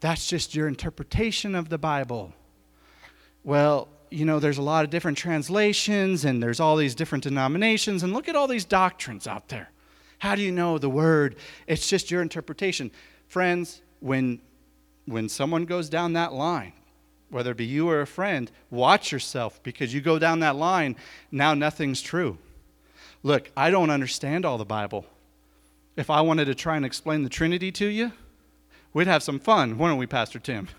[0.00, 2.32] That's just your interpretation of the Bible.
[3.44, 8.02] Well, you know, there's a lot of different translations and there's all these different denominations,
[8.02, 9.70] and look at all these doctrines out there.
[10.18, 11.36] How do you know the word?
[11.66, 12.90] It's just your interpretation.
[13.28, 14.40] Friends, when,
[15.06, 16.72] when someone goes down that line,
[17.30, 20.96] whether it be you or a friend, watch yourself because you go down that line,
[21.30, 22.38] now nothing's true.
[23.22, 25.06] Look, I don't understand all the Bible.
[25.96, 28.12] If I wanted to try and explain the Trinity to you,
[28.92, 30.68] we'd have some fun, wouldn't we, Pastor Tim?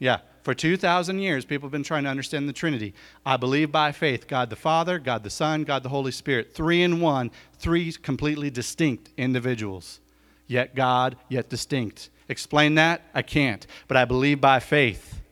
[0.00, 2.92] Yeah, for 2,000 years, people have been trying to understand the Trinity.
[3.24, 6.54] I believe by faith God the Father, God the Son, God the Holy Spirit.
[6.54, 10.00] Three in one, three completely distinct individuals.
[10.46, 12.10] Yet God, yet distinct.
[12.28, 13.00] Explain that?
[13.14, 13.66] I can't.
[13.88, 15.22] But I believe by faith.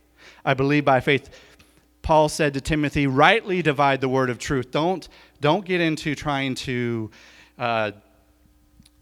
[0.47, 1.29] I believe by faith.
[2.01, 4.71] Paul said to Timothy, rightly divide the word of truth.
[4.71, 5.07] Don't,
[5.43, 7.11] don't get into trying to
[7.59, 7.93] uh,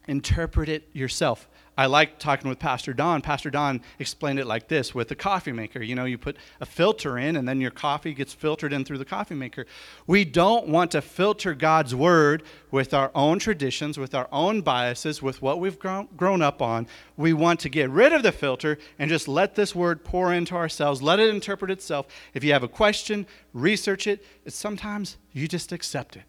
[0.08, 1.48] interpret it yourself.
[1.80, 3.22] I like talking with Pastor Don.
[3.22, 5.82] Pastor Don explained it like this with the coffee maker.
[5.82, 8.98] You know, you put a filter in, and then your coffee gets filtered in through
[8.98, 9.64] the coffee maker.
[10.06, 15.22] We don't want to filter God's word with our own traditions, with our own biases,
[15.22, 16.86] with what we've grown, up on.
[17.16, 20.56] We want to get rid of the filter and just let this word pour into
[20.56, 22.08] ourselves, let it interpret itself.
[22.34, 24.22] If you have a question, research it.
[24.48, 26.24] Sometimes you just accept it.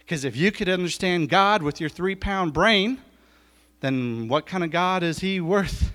[0.00, 2.98] Because if you could understand God with your three pound brain,
[3.80, 5.92] then what kind of God is he worth?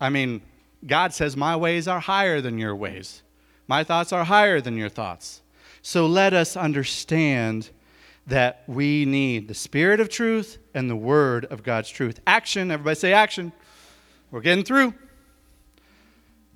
[0.00, 0.42] I mean,
[0.86, 3.22] God says, My ways are higher than your ways,
[3.66, 5.42] my thoughts are higher than your thoughts.
[5.82, 7.70] So let us understand
[8.26, 12.20] that we need the Spirit of truth and the Word of God's truth.
[12.26, 13.52] Action, everybody say action.
[14.30, 14.94] We're getting through.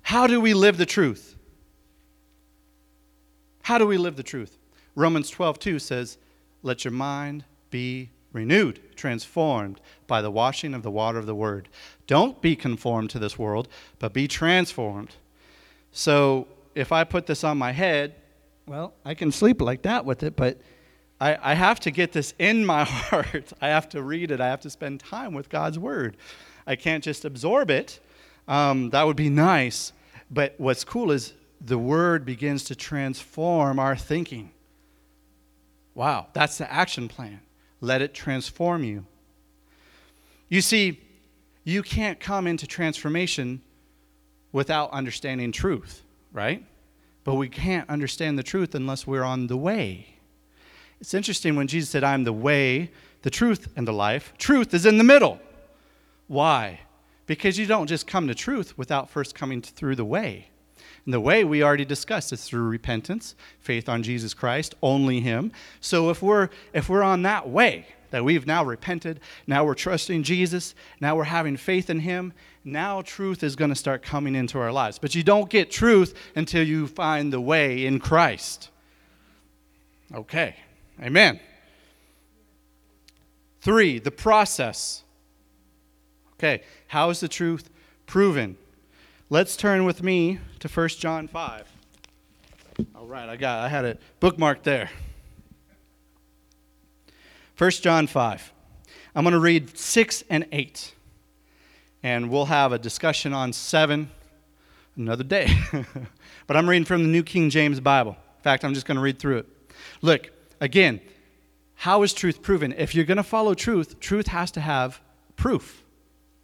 [0.01, 1.35] How do we live the truth?
[3.63, 4.57] How do we live the truth?
[4.95, 6.17] Romans 12, 2 says,
[6.61, 11.67] Let your mind be renewed, transformed by the washing of the water of the Word.
[12.07, 13.67] Don't be conformed to this world,
[13.99, 15.15] but be transformed.
[15.91, 18.15] So if I put this on my head,
[18.65, 20.59] well, I can sleep like that with it, but
[21.19, 23.53] I, I have to get this in my heart.
[23.61, 24.39] I have to read it.
[24.39, 26.17] I have to spend time with God's Word.
[26.65, 27.99] I can't just absorb it.
[28.47, 29.93] Um, that would be nice.
[30.29, 34.51] But what's cool is the Word begins to transform our thinking.
[35.93, 37.41] Wow, that's the action plan.
[37.81, 39.05] Let it transform you.
[40.47, 40.99] You see,
[41.63, 43.61] you can't come into transformation
[44.51, 46.63] without understanding truth, right?
[47.23, 50.15] But we can't understand the truth unless we're on the way.
[50.99, 52.91] It's interesting when Jesus said, I'm the way,
[53.23, 54.33] the truth, and the life.
[54.37, 55.39] Truth is in the middle.
[56.27, 56.81] Why?
[57.25, 60.50] Because you don't just come to truth without first coming through the way.
[61.05, 65.51] And the way we already discussed is through repentance, faith on Jesus Christ, only Him.
[65.79, 70.23] So if we're if we're on that way, that we've now repented, now we're trusting
[70.23, 72.33] Jesus, now we're having faith in Him,
[72.63, 74.99] now truth is going to start coming into our lives.
[74.99, 78.69] But you don't get truth until you find the way in Christ.
[80.13, 80.55] Okay,
[81.01, 81.39] amen.
[83.61, 85.03] Three, the process.
[86.33, 87.69] Okay, how is the truth
[88.05, 88.57] proven?
[89.31, 91.71] Let's turn with me to 1 John 5.
[92.93, 94.89] All right, I got I had it bookmarked there.
[97.57, 98.53] 1 John 5.
[99.15, 100.93] I'm going to read 6 and 8.
[102.03, 104.09] And we'll have a discussion on 7
[104.97, 105.47] another day.
[106.45, 108.17] but I'm reading from the New King James Bible.
[108.39, 109.45] In fact, I'm just going to read through it.
[110.01, 110.29] Look,
[110.59, 110.99] again,
[111.75, 112.73] how is truth proven?
[112.73, 114.99] If you're going to follow truth, truth has to have
[115.37, 115.85] proof,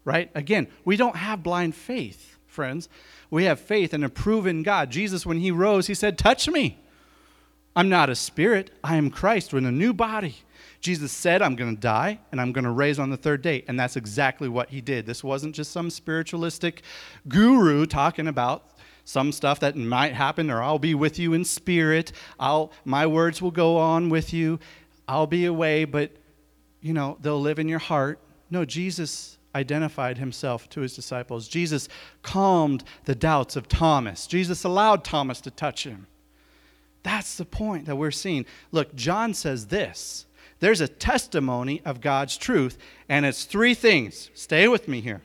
[0.05, 0.31] right?
[0.33, 2.89] Again, we don't have blind faith friends.
[3.29, 4.89] We have faith in a proven God.
[4.89, 6.79] Jesus, when he rose, he said, Touch me.
[7.75, 10.37] I'm not a spirit, I am Christ with a new body.
[10.81, 13.63] Jesus said, I'm going to die and I'm going to raise on the third day.
[13.67, 15.05] And that's exactly what he did.
[15.05, 16.81] This wasn't just some spiritualistic
[17.27, 18.71] guru talking about
[19.03, 22.13] some stuff that might happen or I'll be with you in spirit.
[22.39, 24.59] I'll my words will go on with you.
[25.07, 26.11] I'll be away, but
[26.81, 28.19] you know, they'll live in your heart.
[28.49, 31.47] No, Jesus identified himself to his disciples.
[31.47, 31.89] Jesus
[32.21, 34.27] calmed the doubts of Thomas.
[34.27, 36.07] Jesus allowed Thomas to touch him.
[37.03, 38.45] That's the point that we're seeing.
[38.71, 40.25] Look, John says this
[40.59, 42.77] there's a testimony of God's truth,
[43.07, 44.29] and it's three things.
[44.33, 45.21] Stay with me here.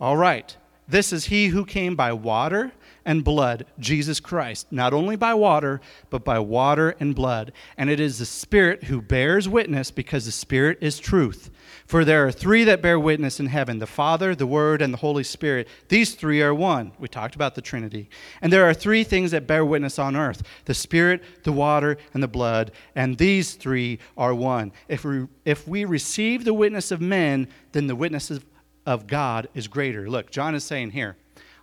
[0.00, 0.56] All right.
[0.86, 2.72] This is he who came by water
[3.04, 7.52] and blood, Jesus Christ, not only by water, but by water and blood.
[7.76, 11.50] And it is the Spirit who bears witness because the Spirit is truth.
[11.88, 14.98] For there are three that bear witness in heaven the Father, the Word, and the
[14.98, 15.68] Holy Spirit.
[15.88, 16.92] These three are one.
[16.98, 18.10] We talked about the Trinity.
[18.42, 22.22] And there are three things that bear witness on earth the Spirit, the water, and
[22.22, 22.72] the blood.
[22.94, 24.70] And these three are one.
[24.86, 28.44] If we, if we receive the witness of men, then the witness of,
[28.84, 30.10] of God is greater.
[30.10, 31.16] Look, John is saying here,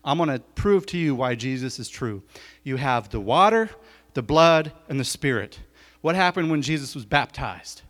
[0.04, 2.24] I'm going to prove to you why Jesus is true.
[2.64, 3.70] You have the water,
[4.16, 5.60] the blood, and the Spirit.
[6.02, 7.84] What happened when Jesus was baptized?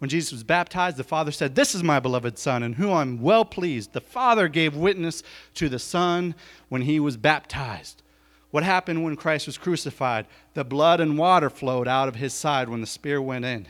[0.00, 3.20] When Jesus was baptized, the Father said, This is my beloved Son, in whom I'm
[3.20, 3.92] well pleased.
[3.92, 5.22] The Father gave witness
[5.56, 6.34] to the Son
[6.70, 8.02] when he was baptized.
[8.50, 10.24] What happened when Christ was crucified?
[10.54, 13.66] The blood and water flowed out of his side when the spear went in,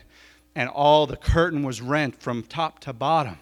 [0.55, 3.37] and all the curtain was rent from top to bottom.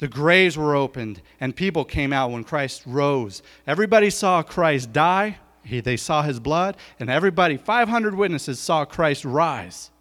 [0.00, 3.42] The graves were opened, and people came out when Christ rose.
[3.64, 9.24] Everybody saw Christ die, he, they saw his blood, and everybody, 500 witnesses, saw Christ
[9.24, 9.92] rise.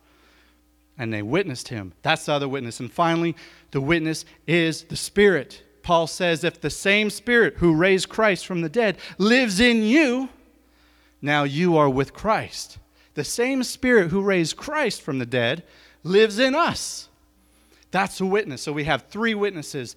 [0.97, 1.93] And they witnessed him.
[2.01, 2.79] That's the other witness.
[2.79, 3.35] And finally,
[3.71, 5.63] the witness is the Spirit.
[5.83, 10.29] Paul says, if the same Spirit who raised Christ from the dead lives in you,
[11.21, 12.77] now you are with Christ.
[13.13, 15.63] The same Spirit who raised Christ from the dead
[16.03, 17.09] lives in us.
[17.91, 18.61] That's a witness.
[18.61, 19.95] So we have three witnesses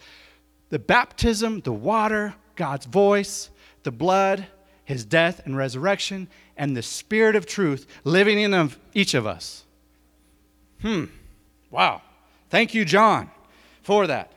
[0.68, 3.50] the baptism, the water, God's voice,
[3.82, 4.46] the blood,
[4.84, 9.64] his death and resurrection, and the spirit of truth living in each of us.
[10.82, 11.04] Hmm.
[11.70, 12.02] Wow.
[12.48, 13.30] Thank you, John,
[13.82, 14.32] for that.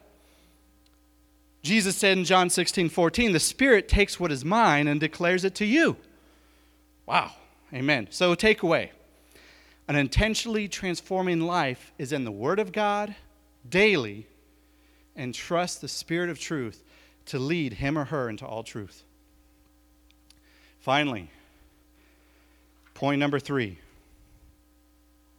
[1.64, 5.56] Jesus said in John 16, 14, the Spirit takes what is mine and declares it
[5.56, 5.96] to you.
[7.06, 7.32] Wow.
[7.74, 8.08] Amen.
[8.12, 8.90] So, takeaway
[9.88, 13.16] an intentionally transforming life is in the Word of God
[13.70, 14.28] daily
[15.16, 16.84] and trust the Spirit of truth
[17.26, 19.04] to lead him or her into all truth.
[20.80, 21.30] Finally,
[22.94, 23.78] point number three.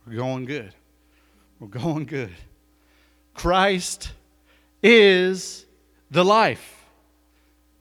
[0.07, 0.75] We're going good.
[1.65, 2.35] We're going good.
[3.33, 4.13] Christ
[4.83, 5.65] is
[6.11, 6.85] the life.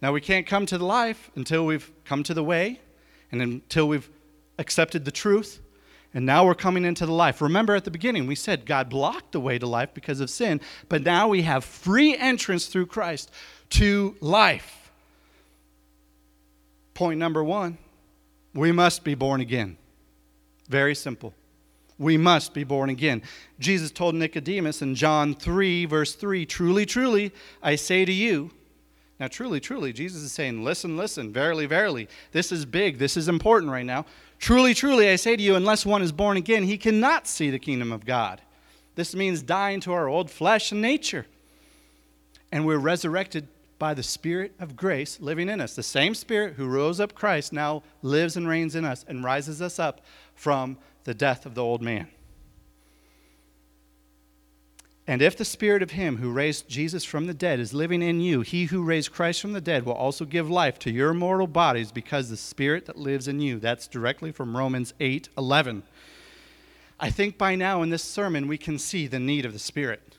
[0.01, 2.79] Now, we can't come to the life until we've come to the way
[3.29, 4.09] and until we've
[4.57, 5.59] accepted the truth.
[6.13, 7.41] And now we're coming into the life.
[7.41, 10.61] Remember at the beginning, we said God blocked the way to life because of sin,
[10.87, 13.31] but now we have free entrance through Christ
[13.71, 14.91] to life.
[16.93, 17.77] Point number one
[18.53, 19.75] we must be born again.
[20.69, 21.33] Very simple.
[22.03, 23.21] We must be born again.
[23.59, 27.31] Jesus told Nicodemus in John 3, verse 3 Truly, truly,
[27.61, 28.51] I say to you,
[29.19, 33.29] now, truly, truly, Jesus is saying, Listen, listen, verily, verily, this is big, this is
[33.29, 34.05] important right now.
[34.37, 37.59] Truly, truly, I say to you, unless one is born again, he cannot see the
[37.59, 38.41] kingdom of God.
[38.95, 41.25] This means dying to our old flesh and nature.
[42.51, 43.47] And we're resurrected
[43.79, 45.75] by the Spirit of grace living in us.
[45.75, 49.61] The same Spirit who rose up Christ now lives and reigns in us and rises
[49.61, 50.01] us up
[50.35, 52.07] from the death of the old man.
[55.05, 58.21] And if the spirit of him who raised Jesus from the dead is living in
[58.21, 61.47] you, he who raised Christ from the dead will also give life to your mortal
[61.47, 63.59] bodies because the spirit that lives in you.
[63.59, 65.83] That's directly from Romans 8 11.
[66.99, 70.17] I think by now in this sermon we can see the need of the spirit.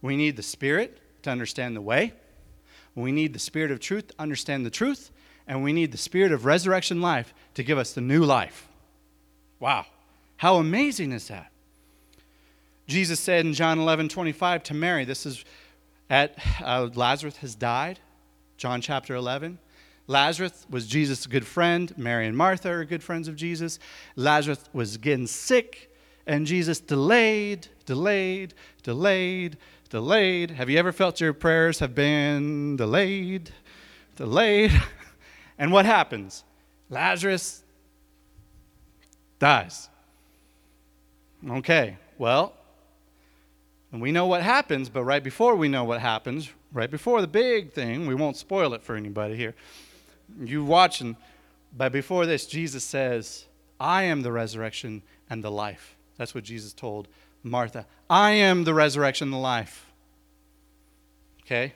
[0.00, 2.12] We need the spirit to understand the way,
[2.94, 5.10] we need the spirit of truth to understand the truth,
[5.48, 8.68] and we need the spirit of resurrection life to give us the new life.
[9.58, 9.86] Wow.
[10.42, 11.52] How amazing is that?
[12.88, 15.44] Jesus said in John 11 25 to Mary, this is
[16.10, 18.00] at uh, Lazarus has died,
[18.56, 19.60] John chapter 11.
[20.08, 21.96] Lazarus was Jesus' good friend.
[21.96, 23.78] Mary and Martha are good friends of Jesus.
[24.16, 25.94] Lazarus was getting sick,
[26.26, 29.56] and Jesus delayed, delayed, delayed,
[29.90, 30.50] delayed.
[30.50, 33.52] Have you ever felt your prayers have been delayed,
[34.16, 34.72] delayed?
[35.56, 36.42] And what happens?
[36.90, 37.62] Lazarus
[39.38, 39.88] dies.
[41.48, 42.54] Okay, well,
[43.90, 47.26] and we know what happens, but right before we know what happens, right before the
[47.26, 49.54] big thing, we won't spoil it for anybody here.
[50.40, 51.16] You watching,
[51.76, 53.46] but before this, Jesus says,
[53.80, 55.96] I am the resurrection and the life.
[56.16, 57.08] That's what Jesus told
[57.42, 57.86] Martha.
[58.08, 59.90] I am the resurrection and the life.
[61.44, 61.74] Okay?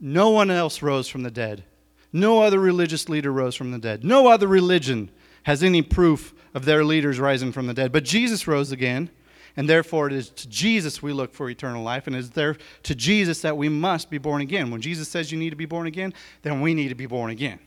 [0.00, 1.64] No one else rose from the dead.
[2.12, 4.04] No other religious leader rose from the dead.
[4.04, 5.10] No other religion
[5.44, 7.92] has any proof of their leaders rising from the dead.
[7.92, 9.10] But Jesus rose again.
[9.56, 12.56] And therefore, it is to Jesus we look for eternal life, and it is there
[12.84, 14.70] to Jesus that we must be born again.
[14.70, 17.30] When Jesus says you need to be born again, then we need to be born
[17.30, 17.58] again.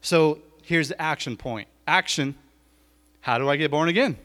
[0.00, 2.34] So here's the action point action
[3.20, 4.18] how do I get born again?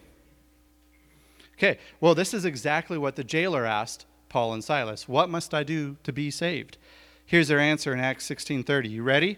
[1.57, 5.07] Okay, well, this is exactly what the jailer asked Paul and Silas.
[5.07, 6.77] What must I do to be saved?
[7.25, 8.89] Here's their answer in Acts 16:30.
[8.89, 9.37] You ready?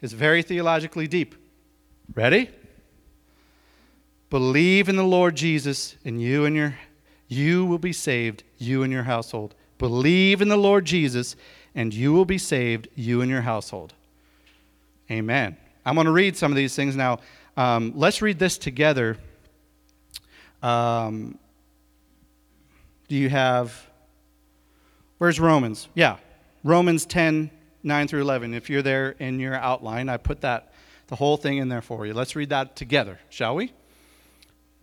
[0.00, 1.34] It's very theologically deep.
[2.14, 2.50] Ready?
[4.32, 6.74] Believe in the Lord Jesus, and you and your
[7.28, 9.54] you will be saved, you and your household.
[9.76, 11.36] Believe in the Lord Jesus,
[11.74, 13.92] and you will be saved, you and your household.
[15.10, 15.58] Amen.
[15.84, 17.18] I'm going to read some of these things now.
[17.58, 19.18] Um, let's read this together.
[20.62, 21.38] Um,
[23.08, 23.86] do you have,
[25.18, 25.90] where's Romans?
[25.94, 26.16] Yeah,
[26.64, 27.50] Romans 10,
[27.82, 28.54] 9 through 11.
[28.54, 30.72] If you're there in your outline, I put that,
[31.08, 32.14] the whole thing in there for you.
[32.14, 33.72] Let's read that together, shall we?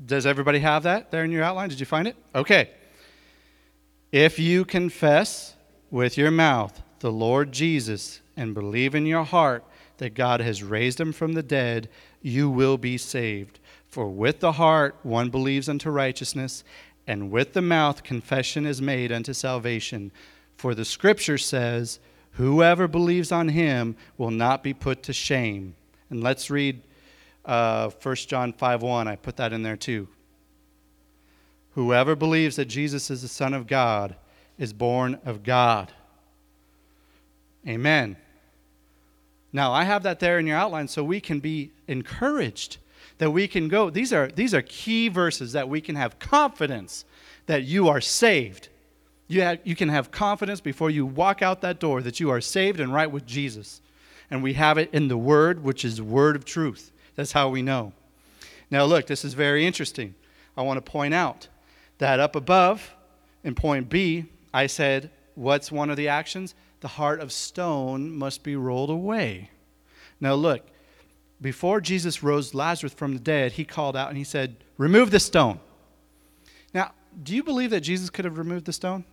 [0.03, 1.69] Does everybody have that there in your outline?
[1.69, 2.15] Did you find it?
[2.33, 2.69] Okay.
[4.11, 5.55] If you confess
[5.91, 9.63] with your mouth the Lord Jesus and believe in your heart
[9.97, 11.89] that God has raised him from the dead,
[12.21, 13.59] you will be saved.
[13.87, 16.63] For with the heart one believes unto righteousness,
[17.05, 20.11] and with the mouth confession is made unto salvation.
[20.55, 21.99] For the scripture says,
[22.33, 25.75] Whoever believes on him will not be put to shame.
[26.09, 26.81] And let's read
[27.49, 29.07] uh, 1 John 5 1.
[29.07, 30.07] I put that in there too.
[31.73, 34.15] Whoever believes that Jesus is the Son of God
[34.59, 35.91] is born of God.
[37.67, 38.17] Amen.
[39.51, 42.77] Now, I have that there in your outline so we can be encouraged
[43.17, 43.89] that we can go.
[43.89, 47.03] These are, these are key verses that we can have confidence
[47.47, 48.69] that you are saved.
[49.27, 52.41] You, have, you can have confidence before you walk out that door that you are
[52.41, 53.81] saved and right with Jesus.
[54.29, 56.91] And we have it in the Word, which is Word of truth.
[57.19, 57.91] That's how we know.
[58.71, 60.15] Now, look, this is very interesting.
[60.55, 61.49] I want to point out
[61.97, 62.95] that up above
[63.43, 66.55] in point B, I said, What's one of the actions?
[66.79, 69.49] The heart of stone must be rolled away.
[70.21, 70.65] Now, look,
[71.41, 75.19] before Jesus rose Lazarus from the dead, he called out and he said, Remove the
[75.19, 75.59] stone.
[76.73, 79.03] Now, do you believe that Jesus could have removed the stone?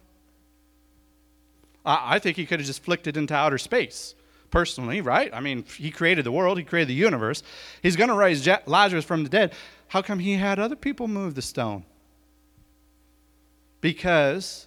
[1.84, 4.14] I think he could have just flicked it into outer space
[4.50, 5.32] personally, right?
[5.32, 7.42] I mean, he created the world, he created the universe.
[7.82, 9.54] He's going to raise Lazarus from the dead.
[9.88, 11.84] How come he had other people move the stone?
[13.80, 14.66] Because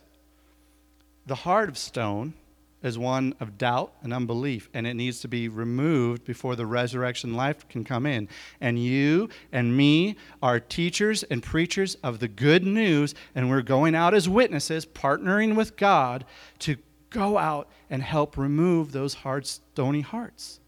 [1.26, 2.34] the heart of stone
[2.82, 7.34] is one of doubt and unbelief, and it needs to be removed before the resurrection
[7.34, 8.28] life can come in.
[8.62, 13.96] And you and me are teachers and preachers of the good news, and we're going
[13.96, 16.24] out as witnesses, partnering with God
[16.60, 16.78] to
[17.10, 20.60] go out and help remove those hard, stony hearts.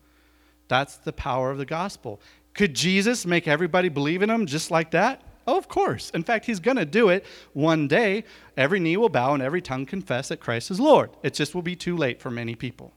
[0.67, 2.21] That's the power of the gospel.
[2.53, 5.21] Could Jesus make everybody believe in him just like that?
[5.47, 6.11] Oh, of course.
[6.11, 8.23] In fact, he's going to do it one day.
[8.55, 11.09] Every knee will bow and every tongue confess that Christ is Lord.
[11.23, 12.93] It just will be too late for many people.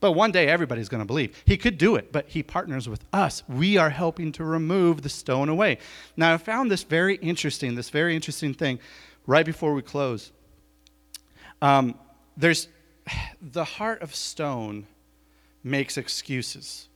[0.00, 1.40] But one day everybody's going to believe.
[1.46, 3.42] He could do it, but he partners with us.
[3.48, 5.78] We are helping to remove the stone away.
[6.16, 8.80] Now, I found this very interesting, this very interesting thing
[9.26, 10.32] right before we close.
[11.62, 11.94] Um,
[12.36, 12.68] there's
[13.42, 14.86] the heart of stone
[15.62, 16.88] makes excuses.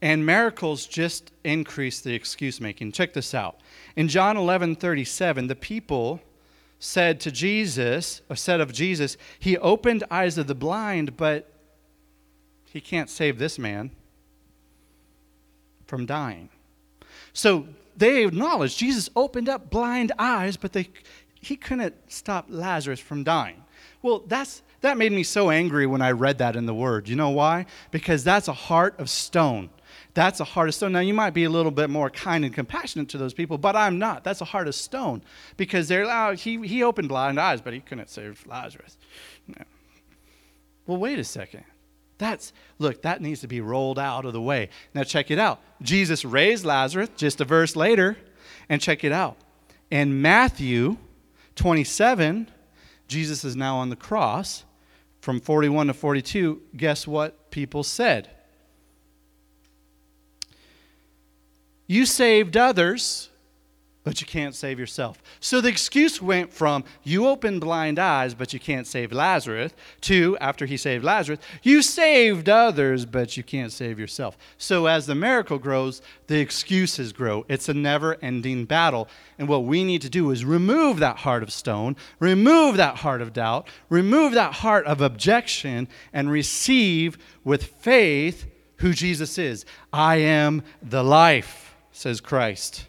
[0.00, 2.92] And miracles just increase the excuse making.
[2.92, 3.60] Check this out.
[3.94, 6.20] In John 11 37, the people
[6.80, 11.48] said to Jesus, or said of Jesus, He opened eyes of the blind, but
[12.64, 13.92] He can't save this man
[15.86, 16.48] from dying.
[17.32, 17.66] So
[17.96, 20.88] they acknowledged Jesus opened up blind eyes, but they,
[21.34, 23.61] he couldn't stop Lazarus from dying.
[24.02, 27.08] Well, that's, that made me so angry when I read that in the Word.
[27.08, 27.66] You know why?
[27.90, 29.70] Because that's a heart of stone.
[30.14, 30.92] That's a heart of stone.
[30.92, 33.76] Now, you might be a little bit more kind and compassionate to those people, but
[33.76, 34.24] I'm not.
[34.24, 35.22] That's a heart of stone
[35.56, 38.98] because they're oh, he, he opened blind eyes, but he couldn't save Lazarus.
[39.46, 39.64] No.
[40.86, 41.64] Well, wait a second.
[42.18, 44.68] That's, look, that needs to be rolled out of the way.
[44.94, 45.60] Now, check it out.
[45.80, 48.16] Jesus raised Lazarus just a verse later,
[48.68, 49.36] and check it out.
[49.90, 50.98] In Matthew
[51.56, 52.48] 27,
[53.12, 54.64] Jesus is now on the cross.
[55.20, 58.28] From 41 to 42, guess what people said?
[61.86, 63.28] You saved others,
[64.04, 65.22] but you can't save yourself.
[65.40, 69.72] So the excuse went from you opened blind eyes, but you can't save Lazarus,
[70.02, 74.36] to after he saved Lazarus, you saved others, but you can't save yourself.
[74.58, 77.44] So as the miracle grows, the excuses grow.
[77.48, 79.08] It's a never ending battle.
[79.38, 83.22] And what we need to do is remove that heart of stone, remove that heart
[83.22, 88.46] of doubt, remove that heart of objection, and receive with faith
[88.76, 89.64] who Jesus is.
[89.92, 92.86] I am the life, says Christ.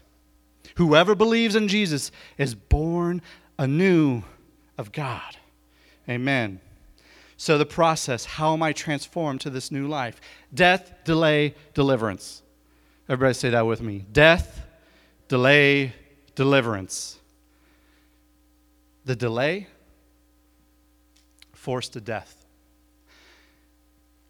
[0.76, 3.22] Whoever believes in Jesus is born
[3.58, 4.22] anew
[4.76, 5.36] of God.
[6.08, 6.60] Amen.
[7.36, 10.20] So, the process how am I transformed to this new life?
[10.52, 12.42] Death, delay, deliverance.
[13.08, 14.04] Everybody say that with me.
[14.12, 14.64] Death,
[15.28, 15.92] delay,
[16.34, 17.18] deliverance.
[19.04, 19.66] The delay,
[21.52, 22.44] forced to death.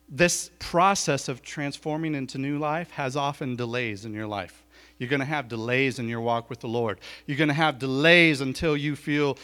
[0.09, 4.64] This process of transforming into new life has often delays in your life.
[5.05, 6.99] You're going to have delays in your walk with the Lord.
[7.27, 9.37] You're going to have delays until you feel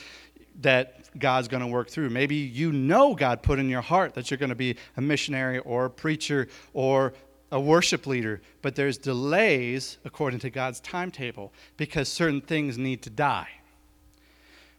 [0.62, 2.08] that God's going to work through.
[2.08, 5.58] Maybe you know God put in your heart that you're going to be a missionary
[5.58, 7.12] or a preacher or
[7.52, 13.11] a worship leader, but there's delays according to God's timetable because certain things need to
[13.11, 13.48] die.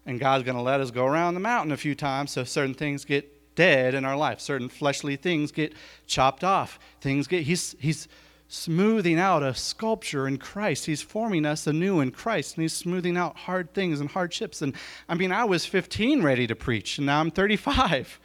[0.08, 2.74] And God's going to let us go around the mountain a few times so certain
[2.74, 4.40] things get dead in our life.
[4.40, 5.76] Certain fleshly things get
[6.08, 6.80] chopped off.
[7.02, 8.08] Things get he's he's
[8.52, 10.86] smoothing out a sculpture in Christ.
[10.86, 14.62] He's forming us anew in Christ, and He's smoothing out hard things and hardships.
[14.62, 14.76] And
[15.08, 18.20] I mean, I was 15 ready to preach, and now I'm 35.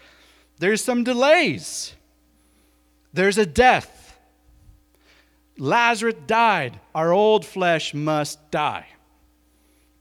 [0.58, 1.94] There's some delays,
[3.12, 4.02] there's a death.
[5.58, 6.80] Lazarus died.
[6.94, 8.88] Our old flesh must die.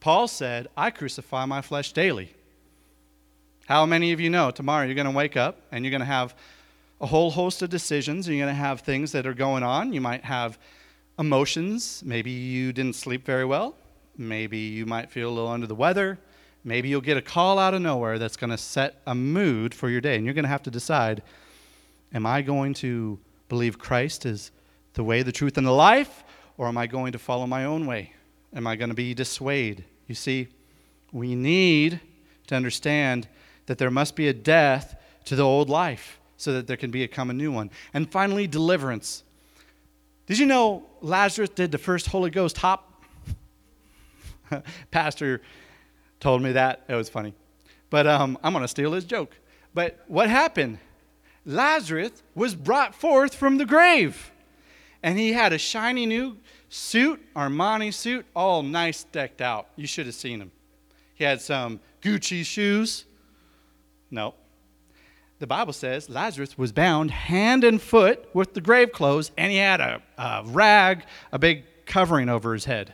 [0.02, 2.34] Paul said, I crucify my flesh daily.
[3.66, 6.06] How many of you know tomorrow you're going to wake up and you're going to
[6.06, 6.36] have
[7.06, 8.28] a whole host of decisions.
[8.28, 9.94] You're going to have things that are going on.
[9.94, 10.58] You might have
[11.20, 12.02] emotions.
[12.04, 13.76] Maybe you didn't sleep very well.
[14.18, 16.18] Maybe you might feel a little under the weather.
[16.64, 19.88] Maybe you'll get a call out of nowhere that's going to set a mood for
[19.88, 20.16] your day.
[20.16, 21.22] And you're going to have to decide
[22.12, 24.50] am I going to believe Christ is
[24.96, 26.24] the way, the truth, and the life?
[26.58, 28.14] Or am I going to follow my own way?
[28.56, 29.86] Am I going to be dissuaded?
[30.08, 30.48] You see,
[31.12, 32.00] we need
[32.48, 33.28] to understand
[33.68, 37.04] that there must be a death to the old life so that there can be
[37.04, 37.72] a new one.
[37.94, 39.24] And finally, deliverance.
[40.28, 43.04] Did you know Lazarus did the first Holy Ghost hop?
[44.92, 45.42] Pastor
[46.20, 46.84] told me that.
[46.88, 47.34] It was funny.
[47.90, 49.38] But um, I'm going to steal his joke.
[49.74, 50.80] But what happened?
[51.46, 54.32] Lazarus was brought forth from the grave.
[55.04, 56.38] And he had a shiny new
[56.70, 59.68] suit, Armani suit, all nice decked out.
[59.76, 60.52] You should have seen him.
[61.14, 63.06] He had some Gucci shoes.
[64.10, 64.34] No,
[65.40, 69.58] the Bible says Lazarus was bound hand and foot with the grave clothes, and he
[69.58, 72.94] had a, a rag, a big covering over his head.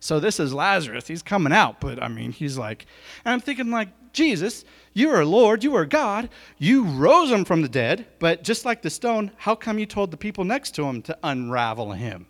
[0.00, 1.06] So this is Lazarus.
[1.06, 2.86] He's coming out, but I mean, he's like,
[3.24, 6.28] and I'm thinking, like, Jesus, you are Lord, you are God.
[6.58, 10.10] You rose him from the dead, but just like the stone, how come you told
[10.10, 12.26] the people next to him to unravel him?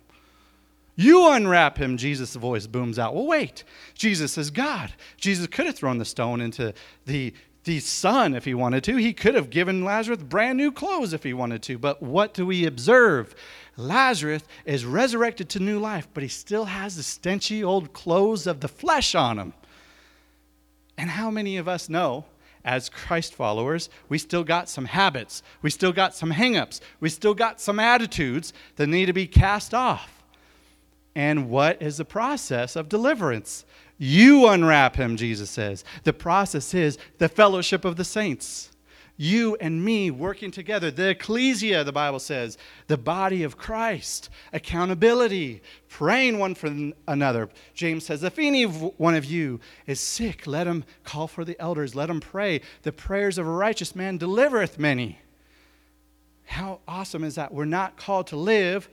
[0.95, 3.15] You unwrap him, Jesus' voice booms out.
[3.15, 3.63] Well, wait.
[3.95, 4.93] Jesus is God.
[5.17, 6.73] Jesus could have thrown the stone into
[7.05, 7.33] the,
[7.63, 8.97] the sun if he wanted to.
[8.97, 11.77] He could have given Lazarus brand new clothes if he wanted to.
[11.77, 13.35] But what do we observe?
[13.77, 18.59] Lazarus is resurrected to new life, but he still has the stenchy old clothes of
[18.59, 19.53] the flesh on him.
[20.97, 22.25] And how many of us know,
[22.63, 27.33] as Christ followers, we still got some habits, we still got some hangups, we still
[27.33, 30.23] got some attitudes that need to be cast off?
[31.15, 33.65] And what is the process of deliverance?
[34.05, 35.85] You unwrap him, Jesus says.
[36.03, 38.69] The process is the fellowship of the saints
[39.15, 40.91] you and me working together.
[40.91, 47.47] The ecclesia, the Bible says, the body of Christ, accountability, praying one for another.
[47.73, 51.95] James says, if any one of you is sick, let him call for the elders,
[51.95, 52.59] let him pray.
[52.81, 55.19] The prayers of a righteous man delivereth many.
[56.45, 57.53] How awesome is that?
[57.53, 58.89] We're not called to live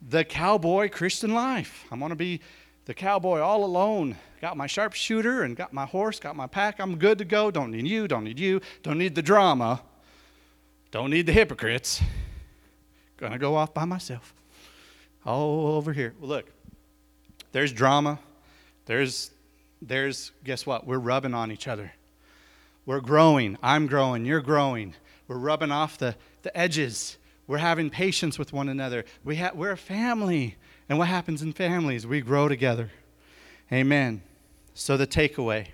[0.00, 1.84] the cowboy Christian life.
[1.90, 2.40] I'm going to be
[2.88, 6.80] the cowboy all alone got my sharpshooter and got my horse, got my pack.
[6.80, 7.50] I'm good to go.
[7.50, 9.82] Don't need you, don't need you, don't need the drama,
[10.90, 12.00] don't need the hypocrites.
[13.18, 14.32] Gonna go off by myself.
[15.26, 16.14] All over here.
[16.18, 16.46] Well, look,
[17.52, 18.20] there's drama.
[18.86, 19.32] There's,
[19.82, 20.86] there's, guess what?
[20.86, 21.92] We're rubbing on each other.
[22.86, 23.58] We're growing.
[23.62, 24.24] I'm growing.
[24.24, 24.94] You're growing.
[25.26, 27.17] We're rubbing off the, the edges.
[27.48, 29.04] We're having patience with one another.
[29.24, 30.56] We ha- we're a family.
[30.88, 32.06] And what happens in families?
[32.06, 32.92] We grow together.
[33.72, 34.22] Amen.
[34.74, 35.68] So, the takeaway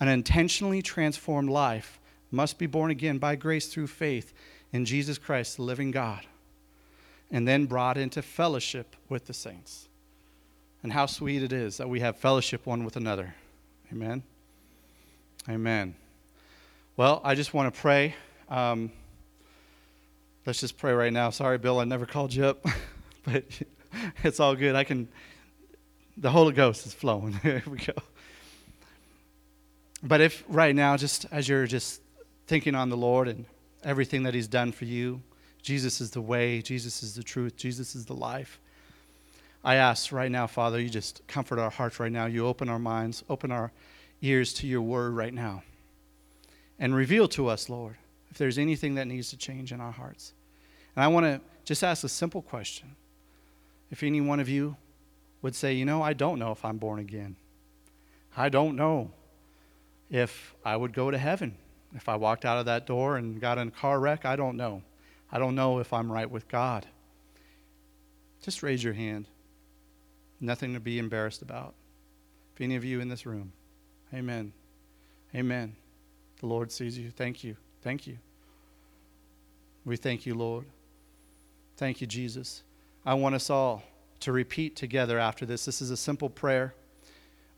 [0.00, 2.00] an intentionally transformed life
[2.32, 4.32] must be born again by grace through faith
[4.72, 6.26] in Jesus Christ, the living God,
[7.30, 9.86] and then brought into fellowship with the saints.
[10.82, 13.36] And how sweet it is that we have fellowship one with another.
[13.92, 14.24] Amen.
[15.48, 15.94] Amen.
[16.96, 18.16] Well, I just want to pray.
[18.48, 18.90] Um,
[20.46, 21.30] let's just pray right now.
[21.30, 22.64] Sorry, Bill, I never called you up,
[23.24, 23.44] but
[24.24, 24.74] it's all good.
[24.74, 25.08] I can
[26.16, 27.32] the Holy Ghost is flowing.
[27.42, 27.94] Here we go.
[30.02, 32.00] But if right now, just as you're just
[32.46, 33.44] thinking on the Lord and
[33.84, 35.22] everything that He's done for you,
[35.62, 38.58] Jesus is the way, Jesus is the truth, Jesus is the life.
[39.64, 42.26] I ask right now, Father, you just comfort our hearts right now.
[42.26, 43.70] You open our minds, open our
[44.20, 45.62] ears to your word right now.
[46.80, 47.96] And reveal to us, Lord,
[48.32, 50.32] if there's anything that needs to change in our hearts.
[50.96, 52.96] And I want to just ask a simple question.
[53.90, 54.74] If any one of you
[55.42, 57.36] would say, You know, I don't know if I'm born again.
[58.34, 59.10] I don't know
[60.10, 61.56] if I would go to heaven.
[61.94, 64.56] If I walked out of that door and got in a car wreck, I don't
[64.56, 64.82] know.
[65.30, 66.86] I don't know if I'm right with God.
[68.40, 69.28] Just raise your hand.
[70.40, 71.74] Nothing to be embarrassed about.
[72.54, 73.52] If any of you in this room,
[74.14, 74.54] amen.
[75.34, 75.76] Amen.
[76.40, 77.10] The Lord sees you.
[77.10, 77.56] Thank you.
[77.82, 78.18] Thank you.
[79.84, 80.64] We thank you, Lord.
[81.76, 82.62] Thank you, Jesus.
[83.04, 83.82] I want us all
[84.20, 85.64] to repeat together after this.
[85.64, 86.74] This is a simple prayer,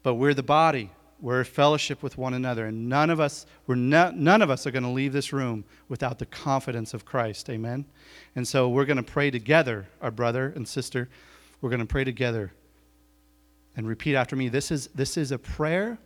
[0.02, 0.90] but we're the body.
[1.20, 4.70] We're a fellowship with one another, and none of us, we're none of us are
[4.70, 7.48] going to leave this room without the confidence of Christ.
[7.50, 7.84] Amen.
[8.34, 11.08] And so we're going to pray together, our brother and sister.
[11.60, 12.52] We're going to pray together
[13.76, 14.48] and repeat after me.
[14.48, 15.98] This is this is a prayer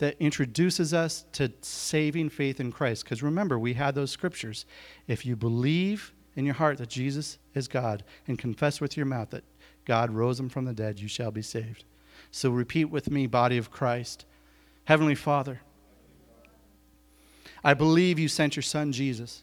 [0.00, 3.04] that introduces us to saving faith in Christ.
[3.04, 4.64] Because remember, we had those scriptures.
[5.06, 9.28] If you believe in your heart that Jesus is God and confess with your mouth
[9.30, 9.44] that
[9.84, 11.84] God rose him from the dead, you shall be saved.
[12.30, 14.24] So repeat with me, body of Christ.
[14.84, 15.60] Heavenly Father,
[17.62, 19.42] I believe you sent your son Jesus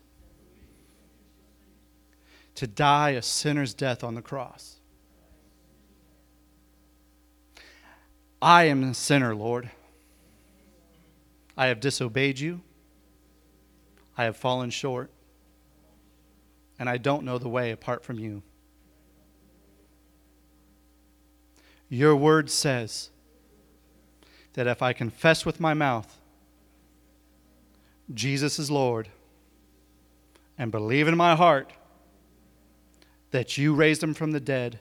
[2.56, 4.78] to die a sinner's death on the cross.
[8.42, 9.70] I am a sinner, Lord.
[11.58, 12.62] I have disobeyed you.
[14.18, 15.10] I have fallen short.
[16.80, 18.44] And I don't know the way apart from you.
[21.90, 23.10] Your word says
[24.54, 26.18] that if I confess with my mouth
[28.14, 29.10] Jesus is Lord
[30.58, 31.74] and believe in my heart
[33.32, 34.80] that you raised him from the dead,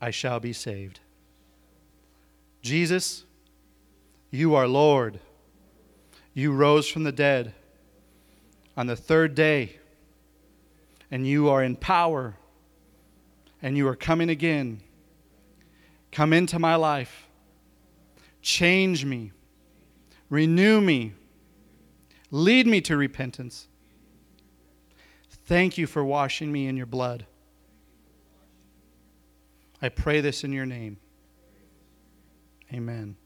[0.00, 1.00] I shall be saved.
[2.60, 3.24] Jesus,
[4.30, 5.20] you are Lord.
[6.34, 7.54] You rose from the dead
[8.76, 9.76] on the third day,
[11.10, 12.36] and you are in power,
[13.60, 14.82] and you are coming again
[16.12, 17.28] Come into my life.
[18.42, 19.32] Change me.
[20.30, 21.14] Renew me.
[22.30, 23.68] Lead me to repentance.
[25.46, 27.26] Thank you for washing me in your blood.
[29.80, 30.98] I pray this in your name.
[32.72, 33.17] Amen.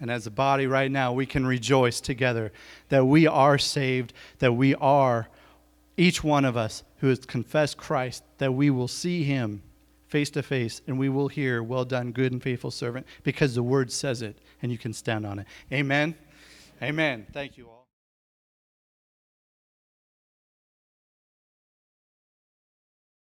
[0.00, 2.52] And as a body right now, we can rejoice together
[2.90, 5.28] that we are saved, that we are,
[5.96, 9.62] each one of us who has confessed Christ, that we will see him
[10.08, 13.62] face to face and we will hear, Well done, good and faithful servant, because the
[13.62, 15.46] word says it and you can stand on it.
[15.72, 16.14] Amen.
[16.82, 17.26] Amen.
[17.32, 17.75] Thank you all.